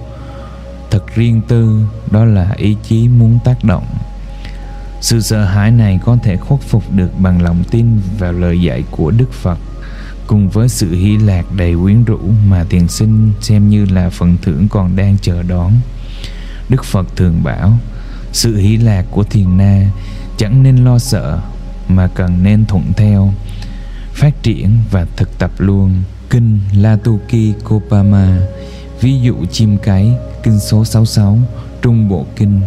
Thật 0.92 1.04
riêng 1.16 1.42
tư, 1.48 1.86
đó 2.12 2.26
là 2.26 2.52
ý 2.58 2.76
chí 2.84 3.08
muốn 3.08 3.40
tác 3.44 3.64
động. 3.64 3.86
Sự 5.02 5.22
sợ 5.22 5.46
hãi 5.46 5.72
này 5.72 6.00
có 6.06 6.18
thể 6.24 6.38
khuất 6.38 6.62
phục 6.62 6.84
được 6.92 7.20
bằng 7.20 7.42
lòng 7.42 7.64
tin 7.72 8.02
vào 8.20 8.32
lời 8.32 8.62
dạy 8.62 8.84
của 8.92 9.12
đức 9.12 9.34
phật, 9.34 9.58
cùng 10.28 10.50
với 10.50 10.70
sự 10.70 10.92
hy 10.92 11.18
lạc 11.18 11.46
đầy 11.58 11.76
quyến 11.82 12.04
rũ 12.04 12.20
mà 12.48 12.66
tiền 12.70 12.88
sinh 12.88 13.32
xem 13.42 13.70
như 13.70 13.86
là 13.86 14.10
phần 14.10 14.38
thưởng 14.42 14.68
còn 14.70 14.96
đang 14.96 15.18
chờ 15.22 15.44
đón. 15.44 15.74
Đức 16.70 16.86
phật 16.86 17.08
thường 17.16 17.44
bảo, 17.44 17.78
sự 18.32 18.58
hỷ 18.58 18.78
lạc 18.78 19.06
của 19.12 19.24
thiền 19.24 19.58
na 19.58 19.90
chẳng 20.38 20.64
nên 20.64 20.76
lo 20.76 21.00
sợ, 21.00 21.40
mà 21.88 22.08
cần 22.08 22.44
nên 22.44 22.66
thuận 22.66 22.94
theo 22.98 23.34
phát 24.16 24.44
triển 24.44 24.70
và 24.92 25.06
thực 25.18 25.40
tập 25.40 25.52
luôn. 25.58 25.94
Kinh 26.30 26.60
Latuki 26.74 27.64
Kopama, 27.64 28.40
ví 29.02 29.20
dụ 29.22 29.36
chim 29.52 29.78
cái, 29.78 30.14
kinh 30.44 30.60
số 30.60 30.86
66 30.86 31.40
trung 31.82 32.10
bộ 32.10 32.26
kinh. 32.36 32.62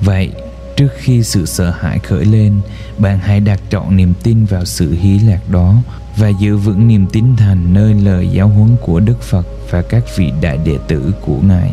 Vậy, 0.00 0.32
trước 0.76 0.88
khi 0.96 1.22
sự 1.22 1.46
sợ 1.46 1.70
hãi 1.70 1.98
khởi 1.98 2.24
lên, 2.24 2.60
bạn 2.98 3.18
hãy 3.18 3.40
đặt 3.40 3.60
trọn 3.70 3.96
niềm 3.96 4.12
tin 4.22 4.44
vào 4.44 4.64
sự 4.64 4.92
hí 4.92 5.18
lạc 5.18 5.50
đó 5.50 5.74
và 6.16 6.28
giữ 6.28 6.56
vững 6.56 6.88
niềm 6.88 7.06
tín 7.12 7.24
thành 7.36 7.74
nơi 7.74 7.94
lời 7.94 8.28
giáo 8.32 8.48
huấn 8.48 8.76
của 8.82 9.00
đức 9.00 9.22
phật 9.22 9.46
và 9.70 9.82
các 9.82 10.04
vị 10.16 10.32
đại 10.40 10.58
đệ 10.64 10.78
tử 10.88 11.14
của 11.26 11.40
ngài. 11.42 11.72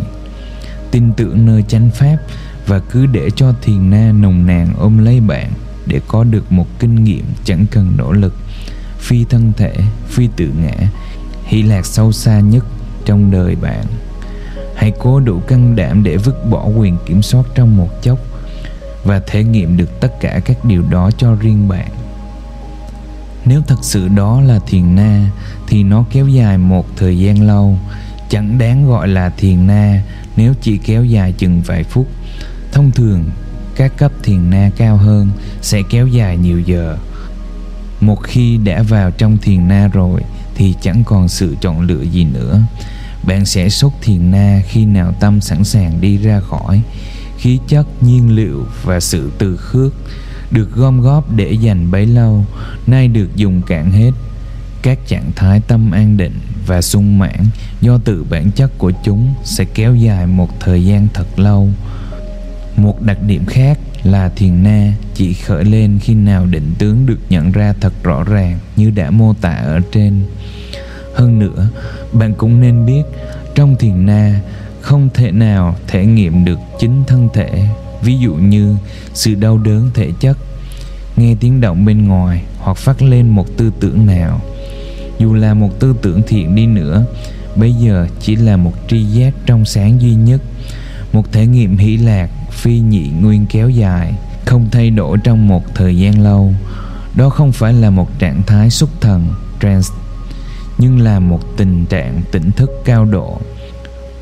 Tin 0.92 1.14
tưởng 1.18 1.46
nơi 1.46 1.64
chánh 1.68 1.90
pháp 1.90 2.18
và 2.68 2.80
cứ 2.80 3.06
để 3.06 3.30
cho 3.36 3.54
thiền 3.62 3.90
na 3.90 4.12
nồng 4.12 4.48
nàn 4.48 4.74
ôm 4.78 5.06
lấy 5.06 5.20
bạn 5.20 5.52
để 5.86 6.02
có 6.08 6.24
được 6.24 6.52
một 6.52 6.68
kinh 6.80 7.04
nghiệm 7.04 7.26
chẳng 7.44 7.66
cần 7.72 7.94
nỗ 7.98 8.12
lực 8.12 8.34
phi 9.06 9.26
thân 9.30 9.54
thể, 9.58 9.74
phi 10.08 10.30
tự 10.36 10.50
ngã 10.62 10.88
hỷ 11.46 11.64
lạc 11.64 11.86
sâu 11.86 12.12
xa 12.12 12.40
nhất 12.40 12.66
trong 13.06 13.32
đời 13.32 13.56
bạn. 13.56 13.86
Hãy 14.76 14.92
cố 15.00 15.20
đủ 15.20 15.40
can 15.40 15.76
đảm 15.76 16.04
để 16.04 16.18
vứt 16.18 16.50
bỏ 16.50 16.66
quyền 16.66 16.98
kiểm 17.06 17.22
soát 17.22 17.44
trong 17.56 17.78
một 17.78 17.90
chốc 18.02 18.20
và 19.04 19.22
thể 19.28 19.44
nghiệm 19.44 19.78
được 19.78 20.00
tất 20.00 20.20
cả 20.22 20.40
các 20.46 20.66
điều 20.66 20.84
đó 20.90 21.12
cho 21.18 21.36
riêng 21.36 21.68
bạn. 21.68 21.90
Nếu 23.46 23.62
thật 23.68 23.80
sự 23.82 24.08
đó 24.08 24.42
là 24.42 24.60
thiền 24.68 24.96
na, 24.96 25.32
thì 25.68 25.84
nó 25.84 26.06
kéo 26.12 26.28
dài 26.28 26.58
một 26.58 26.86
thời 26.98 27.20
gian 27.20 27.48
lâu. 27.48 27.80
Chẳng 28.30 28.58
đáng 28.58 28.88
gọi 28.88 29.08
là 29.08 29.30
thiền 29.30 29.68
na 29.68 30.02
nếu 30.36 30.54
chỉ 30.62 30.78
kéo 30.78 31.06
dài 31.06 31.32
chừng 31.32 31.62
vài 31.62 31.84
phút. 31.84 32.08
Thông 32.72 32.92
thường, 32.92 33.24
các 33.76 33.98
cấp 33.98 34.12
thiền 34.24 34.50
na 34.50 34.70
cao 34.78 34.98
hơn 34.98 35.30
sẽ 35.62 35.82
kéo 35.90 36.08
dài 36.08 36.38
nhiều 36.38 36.60
giờ 36.60 36.98
một 38.06 38.24
khi 38.24 38.58
đã 38.58 38.82
vào 38.82 39.12
trong 39.12 39.38
thiền 39.38 39.68
na 39.68 39.88
rồi, 39.88 40.22
thì 40.56 40.74
chẳng 40.82 41.04
còn 41.04 41.28
sự 41.28 41.56
chọn 41.62 41.82
lựa 41.82 42.02
gì 42.02 42.24
nữa. 42.24 42.62
Bạn 43.24 43.46
sẽ 43.46 43.70
xuất 43.70 43.94
thiền 44.02 44.32
na 44.32 44.62
khi 44.68 44.86
nào 44.86 45.12
tâm 45.20 45.42
sẵn 45.42 45.64
sàng 45.64 46.02
đi 46.02 46.18
ra 46.18 46.40
khỏi. 46.40 46.82
Khí 47.38 47.60
chất, 47.68 48.04
nhiên 48.04 48.36
liệu 48.36 48.66
và 48.84 49.00
sự 49.00 49.32
từ 49.38 49.58
khước 49.58 49.94
được 50.52 50.76
gom 50.76 51.02
góp 51.02 51.32
để 51.36 51.52
dành 51.52 51.92
bấy 51.92 52.06
lâu, 52.06 52.46
nay 52.88 53.08
được 53.08 53.36
dùng 53.36 53.62
cạn 53.62 53.92
hết. 53.92 54.12
Các 54.82 55.08
trạng 55.08 55.32
thái 55.36 55.60
tâm 55.60 55.92
an 55.92 56.18
định 56.18 56.40
và 56.68 56.82
sung 56.82 57.20
mãn 57.20 57.46
do 57.82 57.98
tự 57.98 58.26
bản 58.30 58.52
chất 58.52 58.78
của 58.78 58.92
chúng 59.04 59.34
sẽ 59.44 59.66
kéo 59.66 59.96
dài 59.96 60.28
một 60.28 60.60
thời 60.60 60.86
gian 60.86 61.08
thật 61.14 61.40
lâu. 61.40 61.70
Một 62.78 63.02
đặc 63.02 63.18
điểm 63.28 63.46
khác 63.46 63.80
là 64.06 64.30
thiền 64.36 64.64
na, 64.64 64.94
chỉ 65.14 65.34
khởi 65.34 65.66
lên 65.66 66.00
khi 66.02 66.14
nào 66.14 66.46
định 66.46 66.74
tướng 66.80 67.06
được 67.06 67.20
nhận 67.30 67.52
ra 67.52 67.74
thật 67.82 67.94
rõ 68.04 68.24
ràng 68.24 68.60
như 68.76 68.90
đã 68.90 69.10
mô 69.10 69.34
tả 69.34 69.52
ở 69.54 69.80
trên. 69.92 70.22
Hơn 71.16 71.40
nữa, 71.40 71.70
bạn 72.14 72.34
cũng 72.34 72.62
nên 72.62 72.86
biết, 72.86 73.04
trong 73.56 73.76
thiền 73.76 74.06
na, 74.06 74.42
không 74.82 75.10
thể 75.14 75.32
nào 75.32 75.76
thể 75.88 76.06
nghiệm 76.06 76.46
được 76.46 76.60
chính 76.80 77.04
thân 77.08 77.30
thể. 77.34 77.68
Ví 78.02 78.18
dụ 78.18 78.34
như 78.34 78.76
sự 79.14 79.36
đau 79.36 79.58
đớn 79.58 79.90
thể 79.94 80.12
chất, 80.20 80.38
nghe 81.18 81.36
tiếng 81.40 81.62
động 81.62 81.86
bên 81.86 82.08
ngoài 82.08 82.44
hoặc 82.58 82.78
phát 82.78 83.02
lên 83.02 83.30
một 83.30 83.58
tư 83.58 83.72
tưởng 83.80 84.06
nào. 84.06 84.42
Dù 85.20 85.34
là 85.34 85.54
một 85.54 85.80
tư 85.80 85.96
tưởng 86.02 86.22
thiện 86.28 86.56
đi 86.56 86.66
nữa, 86.66 87.06
bây 87.56 87.74
giờ 87.74 88.08
chỉ 88.20 88.36
là 88.36 88.58
một 88.58 88.74
tri 88.88 89.04
giác 89.04 89.34
trong 89.46 89.66
sáng 89.66 90.02
duy 90.02 90.16
nhất, 90.16 90.42
một 91.14 91.32
thể 91.32 91.48
nghiệm 91.48 91.78
hỷ 91.78 91.98
lạc 91.98 92.30
phi 92.56 92.80
nhị 92.80 93.10
nguyên 93.22 93.46
kéo 93.46 93.70
dài, 93.70 94.14
không 94.46 94.68
thay 94.72 94.90
đổi 94.90 95.18
trong 95.24 95.48
một 95.48 95.76
thời 95.76 95.98
gian 95.98 96.20
lâu. 96.20 96.54
Đó 97.16 97.30
không 97.30 97.52
phải 97.52 97.74
là 97.74 97.90
một 97.90 98.20
trạng 98.20 98.44
thái 98.48 98.70
xúc 98.70 98.90
thần 99.02 99.28
trance 99.62 99.88
nhưng 100.78 101.00
là 101.00 101.20
một 101.20 101.58
tình 101.58 101.86
trạng 101.86 102.22
tỉnh 102.32 102.52
thức 102.52 102.70
cao 102.86 103.06
độ. 103.06 103.42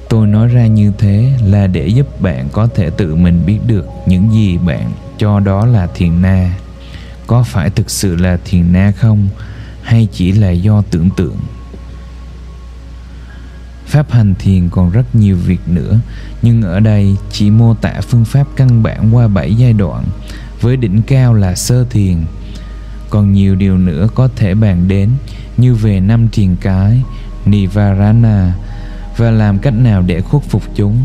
Tôi 0.09 0.27
nói 0.27 0.47
ra 0.47 0.67
như 0.67 0.91
thế 0.97 1.33
là 1.43 1.67
để 1.67 1.87
giúp 1.87 2.21
bạn 2.21 2.49
có 2.51 2.67
thể 2.75 2.89
tự 2.89 3.15
mình 3.15 3.43
biết 3.45 3.59
được 3.67 3.85
những 4.05 4.31
gì 4.31 4.57
bạn 4.57 4.91
cho 5.17 5.39
đó 5.39 5.65
là 5.65 5.87
thiền 5.95 6.21
na. 6.21 6.53
Có 7.27 7.43
phải 7.43 7.69
thực 7.69 7.89
sự 7.89 8.15
là 8.15 8.37
thiền 8.45 8.73
na 8.73 8.91
không, 8.91 9.27
hay 9.81 10.07
chỉ 10.11 10.31
là 10.31 10.49
do 10.51 10.81
tưởng 10.91 11.09
tượng? 11.17 11.37
Pháp 13.93 14.11
hành 14.11 14.35
thiền 14.39 14.69
còn 14.69 14.91
rất 14.91 15.15
nhiều 15.15 15.37
việc 15.45 15.59
nữa. 15.67 15.99
Nhưng 16.41 16.61
ở 16.61 16.79
đây 16.79 17.15
chỉ 17.31 17.49
mô 17.49 17.73
tả 17.73 17.93
phương 18.01 18.25
pháp 18.25 18.47
căn 18.55 18.83
bản 18.83 19.15
qua 19.15 19.27
bảy 19.27 19.55
giai 19.55 19.73
đoạn 19.73 20.05
với 20.61 20.77
đỉnh 20.77 21.01
cao 21.01 21.33
là 21.33 21.55
sơ 21.55 21.85
thiền. 21.89 22.17
Còn 23.09 23.33
nhiều 23.33 23.55
điều 23.55 23.77
nữa 23.77 24.07
có 24.15 24.29
thể 24.35 24.55
bàn 24.55 24.87
đến 24.87 25.09
như 25.57 25.75
về 25.75 25.99
năm 25.99 26.27
thiền 26.31 26.55
cái 26.55 27.03
nivarana 27.45 28.53
và 29.17 29.31
làm 29.31 29.59
cách 29.59 29.73
nào 29.73 30.01
để 30.01 30.21
khuất 30.21 30.43
phục 30.43 30.63
chúng 30.75 30.97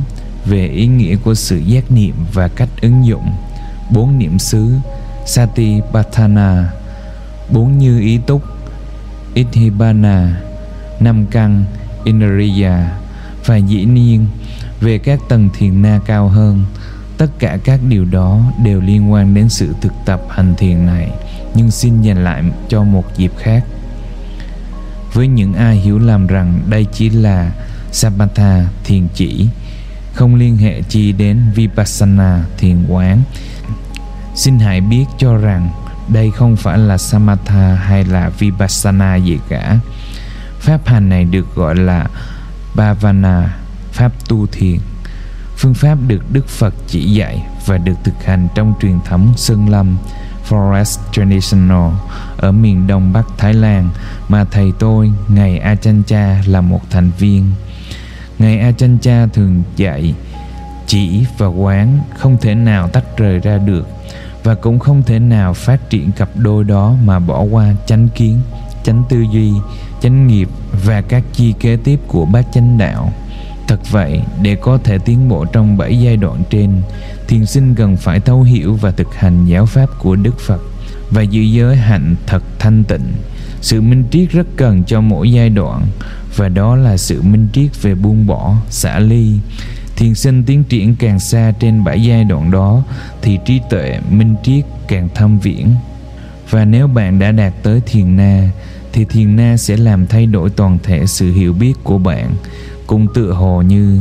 về 0.47 0.67
ý 0.67 0.87
nghĩa 0.87 1.17
của 1.17 1.35
sự 1.35 1.59
giác 1.59 1.91
niệm 1.91 2.15
và 2.33 2.49
cách 2.49 2.69
ứng 2.83 3.07
dụng. 3.07 3.33
Bốn 3.91 4.19
niệm 4.19 4.39
xứ 4.39 4.73
satipatthana 5.27 6.71
bốn 7.51 7.79
như 7.79 8.01
ý 8.01 8.19
túc 8.27 8.43
Ithibana, 9.35 10.41
năm 11.01 11.27
căn, 11.31 11.65
Indriya 12.05 12.91
và 13.47 13.57
dĩ 13.57 13.85
nhiên 13.85 14.27
về 14.81 14.99
các 14.99 15.21
tầng 15.29 15.49
thiền 15.59 15.83
na 15.83 16.01
cao 16.07 16.29
hơn. 16.29 16.65
Tất 17.19 17.27
cả 17.39 17.59
các 17.65 17.81
điều 17.89 18.05
đó 18.05 18.41
đều 18.65 18.81
liên 18.81 19.13
quan 19.13 19.35
đến 19.35 19.49
sự 19.49 19.75
thực 19.81 19.93
tập 20.05 20.23
hành 20.31 20.55
thiền 20.59 20.87
này, 20.87 21.11
nhưng 21.55 21.71
xin 21.71 22.03
dành 22.03 22.25
lại 22.25 22.43
cho 22.69 22.83
một 22.83 23.17
dịp 23.17 23.33
khác. 23.39 23.65
Với 25.13 25.29
những 25.29 25.55
ai 25.55 25.77
hiểu 25.77 25.99
lầm 25.99 26.27
rằng 26.27 26.61
đây 26.67 26.87
chỉ 26.93 27.11
là 27.11 27.53
Samatha 27.93 28.65
thiền 28.85 29.09
chỉ, 29.15 29.49
không 30.15 30.35
liên 30.35 30.57
hệ 30.57 30.83
chi 30.83 31.13
đến 31.13 31.41
Vipassana 31.55 32.45
thiền 32.59 32.87
quán, 32.89 33.23
xin 34.35 34.59
hãy 34.59 34.81
biết 34.81 35.05
cho 35.19 35.37
rằng 35.37 35.71
đây 36.09 36.31
không 36.31 36.57
phải 36.57 36.79
là 36.79 36.99
samatha 36.99 37.75
hay 37.75 38.05
là 38.05 38.31
vipassana 38.39 39.17
gì 39.17 39.39
cả 39.49 39.79
pháp 40.61 40.87
hành 40.87 41.09
này 41.09 41.25
được 41.25 41.55
gọi 41.55 41.77
là 41.77 42.07
bhavana 42.75 43.57
pháp 43.93 44.13
tu 44.29 44.47
thiền 44.47 44.79
phương 45.57 45.75
pháp 45.75 45.99
được 46.07 46.33
đức 46.33 46.49
phật 46.49 46.75
chỉ 46.87 47.01
dạy 47.01 47.43
và 47.67 47.79
được 47.79 47.95
thực 48.05 48.25
hành 48.25 48.49
trong 48.55 48.75
truyền 48.81 48.99
thống 49.05 49.33
sơn 49.37 49.69
lâm 49.69 49.97
Forest 50.49 50.99
Traditional 51.13 51.93
ở 52.37 52.53
miền 52.53 52.87
đông 52.87 53.13
bắc 53.13 53.27
Thái 53.39 53.55
Lan 53.55 53.91
mà 54.29 54.45
thầy 54.45 54.73
tôi, 54.79 55.13
Ngài 55.29 55.59
Achancha 55.59 56.43
là 56.47 56.61
một 56.61 56.81
thành 56.91 57.11
viên. 57.19 57.51
Ngài 58.39 58.59
Achancha 58.59 59.27
thường 59.27 59.63
dạy, 59.77 60.15
chỉ 60.87 61.25
và 61.39 61.47
quán 61.47 61.99
không 62.19 62.37
thể 62.41 62.55
nào 62.55 62.89
tách 62.89 63.17
rời 63.17 63.39
ra 63.39 63.59
được 63.59 63.89
và 64.45 64.55
cũng 64.55 64.79
không 64.79 65.03
thể 65.03 65.19
nào 65.19 65.55
phát 65.55 65.91
triển 65.91 66.13
cặp 66.13 66.29
đôi 66.35 66.65
đó 66.65 66.95
mà 67.05 67.19
bỏ 67.19 67.43
qua 67.43 67.73
chánh 67.87 68.09
kiến 68.09 68.41
chánh 68.85 69.05
tư 69.09 69.25
duy 69.33 69.53
chánh 70.03 70.27
nghiệp 70.27 70.49
và 70.85 71.01
các 71.01 71.23
chi 71.33 71.55
kế 71.61 71.77
tiếp 71.77 72.01
của 72.07 72.25
bát 72.25 72.47
chánh 72.55 72.79
đạo. 72.79 73.13
Thật 73.69 73.81
vậy, 73.91 74.21
để 74.43 74.55
có 74.55 74.79
thể 74.85 74.99
tiến 74.99 75.29
bộ 75.29 75.45
trong 75.45 75.77
bảy 75.77 76.01
giai 76.01 76.17
đoạn 76.17 76.43
trên, 76.51 76.71
thiền 77.29 77.47
sinh 77.47 77.75
cần 77.75 77.97
phải 77.97 78.21
thấu 78.21 78.43
hiểu 78.43 78.75
và 78.75 78.91
thực 78.91 79.15
hành 79.15 79.47
giáo 79.47 79.67
pháp 79.67 79.87
của 79.99 80.17
đức 80.17 80.41
phật 80.41 80.61
và 81.11 81.23
giữ 81.23 81.43
giới 81.43 81.77
hạnh 81.77 82.15
thật 82.27 82.43
thanh 82.59 82.85
tịnh. 82.85 83.13
Sự 83.61 83.81
minh 83.81 84.05
triết 84.11 84.31
rất 84.31 84.47
cần 84.57 84.85
cho 84.85 85.01
mỗi 85.01 85.33
giai 85.33 85.51
đoạn, 85.51 85.87
và 86.37 86.49
đó 86.49 86.77
là 86.77 86.97
sự 86.97 87.23
minh 87.23 87.49
triết 87.53 87.83
về 87.83 87.95
buông 87.95 88.27
bỏ, 88.27 88.57
xả 88.71 88.99
ly. 88.99 89.39
Thiền 89.97 90.15
sinh 90.15 90.45
tiến 90.45 90.65
triển 90.65 90.97
càng 90.97 91.21
xa 91.21 91.53
trên 91.61 91.85
bảy 91.85 92.03
giai 92.03 92.25
đoạn 92.25 92.51
đó, 92.51 92.83
thì 93.23 93.39
trí 93.45 93.61
tuệ 93.71 94.01
minh 94.11 94.35
triết 94.43 94.65
càng 94.89 95.09
thâm 95.15 95.39
viễn. 95.39 95.75
Và 96.51 96.65
nếu 96.65 96.87
bạn 96.87 97.19
đã 97.19 97.33
đạt 97.33 97.53
tới 97.63 97.81
thiền 97.87 98.17
na 98.17 98.51
thì 98.93 99.05
thiền 99.05 99.37
na 99.37 99.57
sẽ 99.57 99.77
làm 99.77 100.07
thay 100.07 100.27
đổi 100.27 100.51
toàn 100.51 100.79
thể 100.83 101.07
sự 101.07 101.33
hiểu 101.33 101.53
biết 101.53 101.75
của 101.85 101.99
bạn 101.99 102.31
cũng 102.87 103.07
tựa 103.15 103.33
hồ 103.33 103.63
như 103.63 104.01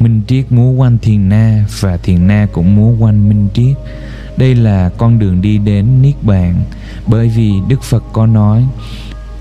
minh 0.00 0.22
triết 0.26 0.52
múa 0.52 0.70
quanh 0.70 0.98
thiền 0.98 1.28
na 1.28 1.64
và 1.80 1.96
thiền 1.96 2.26
na 2.26 2.46
cũng 2.52 2.76
múa 2.76 3.04
quanh 3.04 3.28
minh 3.28 3.48
triết 3.54 3.76
đây 4.36 4.54
là 4.54 4.90
con 4.98 5.18
đường 5.18 5.42
đi 5.42 5.58
đến 5.58 6.02
niết 6.02 6.14
bàn 6.22 6.64
bởi 7.06 7.28
vì 7.28 7.52
đức 7.68 7.82
phật 7.82 8.04
có 8.12 8.26
nói 8.26 8.66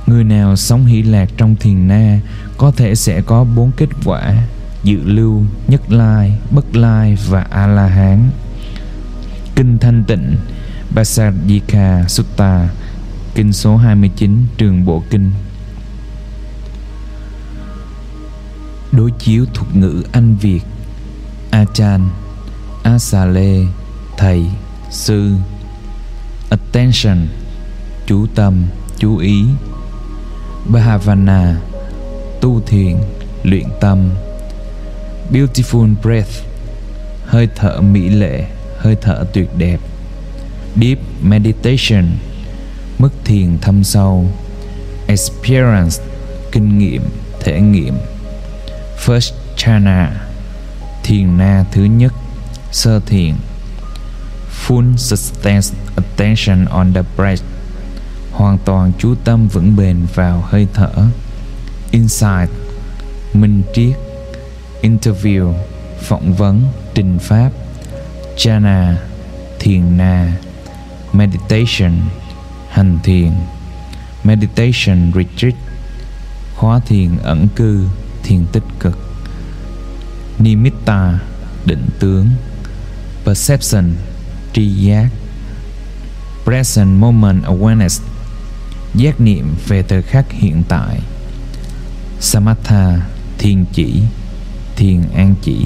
người 0.07 0.23
nào 0.23 0.55
sống 0.55 0.85
hỷ 0.85 1.01
lạc 1.01 1.29
trong 1.37 1.55
thiền 1.55 1.87
na 1.87 2.19
có 2.57 2.71
thể 2.71 2.95
sẽ 2.95 3.21
có 3.21 3.43
bốn 3.43 3.71
kết 3.77 3.89
quả 4.05 4.35
dự 4.83 4.99
lưu, 5.03 5.41
nhất 5.67 5.91
lai, 5.91 6.33
bất 6.51 6.75
lai 6.75 7.17
và 7.29 7.45
A-la-hán. 7.49 8.29
Kinh 9.55 9.77
Thanh 9.79 10.03
Tịnh 10.03 10.35
basadika 10.95 12.03
Sutta 12.07 12.69
Kinh 13.35 13.53
số 13.53 13.77
29 13.77 14.45
Trường 14.57 14.85
Bộ 14.85 15.03
Kinh. 15.09 15.31
Đối 18.91 19.11
chiếu 19.11 19.45
thuật 19.53 19.75
ngữ 19.75 20.03
Anh 20.11 20.35
Việt 20.35 20.61
Achan 21.51 22.09
Asale 22.83 23.65
Thầy, 24.17 24.45
Sư. 24.91 25.31
Attention, 26.49 27.27
Chú 28.05 28.27
tâm, 28.35 28.65
Chú 28.97 29.17
ý. 29.17 29.43
Bhavana, 30.65 31.55
Tu 32.41 32.61
thiền, 32.61 32.97
Luyện 33.43 33.67
tâm. 33.81 34.09
Beautiful 35.31 35.95
breath, 36.01 36.31
Hơi 37.25 37.47
thở 37.55 37.81
mỹ 37.81 38.09
lệ, 38.09 38.45
Hơi 38.77 38.95
thở 39.01 39.25
tuyệt 39.33 39.49
đẹp. 39.57 39.79
Deep 40.75 40.99
meditation 41.21 42.05
Mức 42.99 43.09
thiền 43.25 43.57
thâm 43.61 43.83
sâu. 43.83 44.25
Experience 45.07 46.03
Kinh 46.51 46.77
nghiệm, 46.77 47.01
thể 47.39 47.61
nghiệm. 47.61 47.97
First 49.05 49.33
chana 49.57 50.11
Thiền 51.03 51.37
na 51.37 51.65
thứ 51.71 51.83
nhất 51.83 52.13
Sơ 52.71 52.99
thiền. 52.99 53.35
Full 54.67 54.97
sustained 54.97 55.73
attention 55.95 56.65
on 56.65 56.93
the 56.93 57.01
breath. 57.17 57.43
Hoàn 58.31 58.57
toàn 58.65 58.91
chú 58.99 59.15
tâm 59.23 59.47
vững 59.47 59.75
bền 59.75 60.05
vào 60.15 60.43
hơi 60.47 60.67
thở. 60.73 60.91
Insight 61.91 62.49
Minh 63.33 63.61
triết. 63.73 63.97
Interview 64.81 65.53
phỏng 66.01 66.33
vấn 66.33 66.63
trình 66.93 67.19
pháp. 67.19 67.49
Chana 68.37 68.97
thiền 69.59 69.97
na. 69.97 70.33
Meditation 71.13 71.91
hành 72.73 72.99
thiền, 73.03 73.31
meditation 74.23 75.11
retreat, 75.15 75.53
khóa 76.55 76.79
thiền 76.79 77.17
ẩn 77.23 77.47
cư, 77.55 77.87
thiền 78.23 78.45
tích 78.51 78.63
cực, 78.79 78.97
nimitta 80.39 81.19
định 81.65 81.87
tướng, 81.99 82.29
perception 83.25 83.93
tri 84.53 84.67
giác 84.67 85.07
present 86.45 86.99
moment 86.99 87.43
awareness, 87.43 88.01
giác 88.95 89.21
niệm 89.21 89.55
về 89.67 89.83
thời 89.83 90.01
khắc 90.01 90.31
hiện 90.31 90.63
tại, 90.67 90.99
samatha 92.19 92.99
thiền 93.37 93.65
chỉ, 93.73 94.01
thiền 94.75 95.01
an 95.15 95.35
chỉ, 95.41 95.65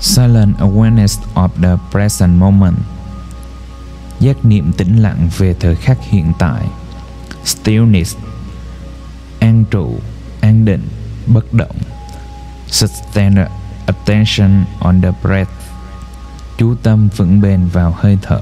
silent 0.00 0.56
awareness 0.56 1.18
of 1.34 1.48
the 1.62 1.76
present 1.92 2.38
moment 2.40 2.93
giác 4.24 4.44
niệm 4.44 4.72
tĩnh 4.72 4.96
lặng 4.96 5.28
về 5.38 5.54
thời 5.60 5.76
khắc 5.76 5.98
hiện 6.02 6.32
tại. 6.38 6.66
Stillness, 7.44 8.16
an 9.40 9.64
trụ, 9.70 9.98
an 10.40 10.64
định, 10.64 10.88
bất 11.26 11.54
động. 11.54 11.76
Sustain 12.66 13.34
attention 13.86 14.64
on 14.80 15.02
the 15.02 15.10
breath. 15.22 15.50
Chú 16.58 16.74
tâm 16.82 17.08
vững 17.16 17.40
bền 17.40 17.66
vào 17.66 17.94
hơi 17.98 18.18
thở. 18.22 18.40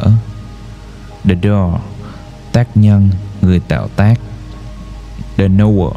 The 1.24 1.34
door, 1.42 1.74
tác 2.52 2.76
nhân, 2.76 3.10
người 3.40 3.60
tạo 3.60 3.88
tác. 3.88 4.14
The 5.36 5.48
knower, 5.48 5.92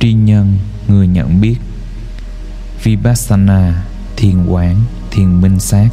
tri 0.00 0.12
nhân, 0.12 0.58
người 0.88 1.06
nhận 1.06 1.40
biết. 1.40 1.56
Vipassana, 2.82 3.84
thiền 4.16 4.46
quán, 4.46 4.76
thiền 5.10 5.40
minh 5.40 5.60
sát. 5.60 5.88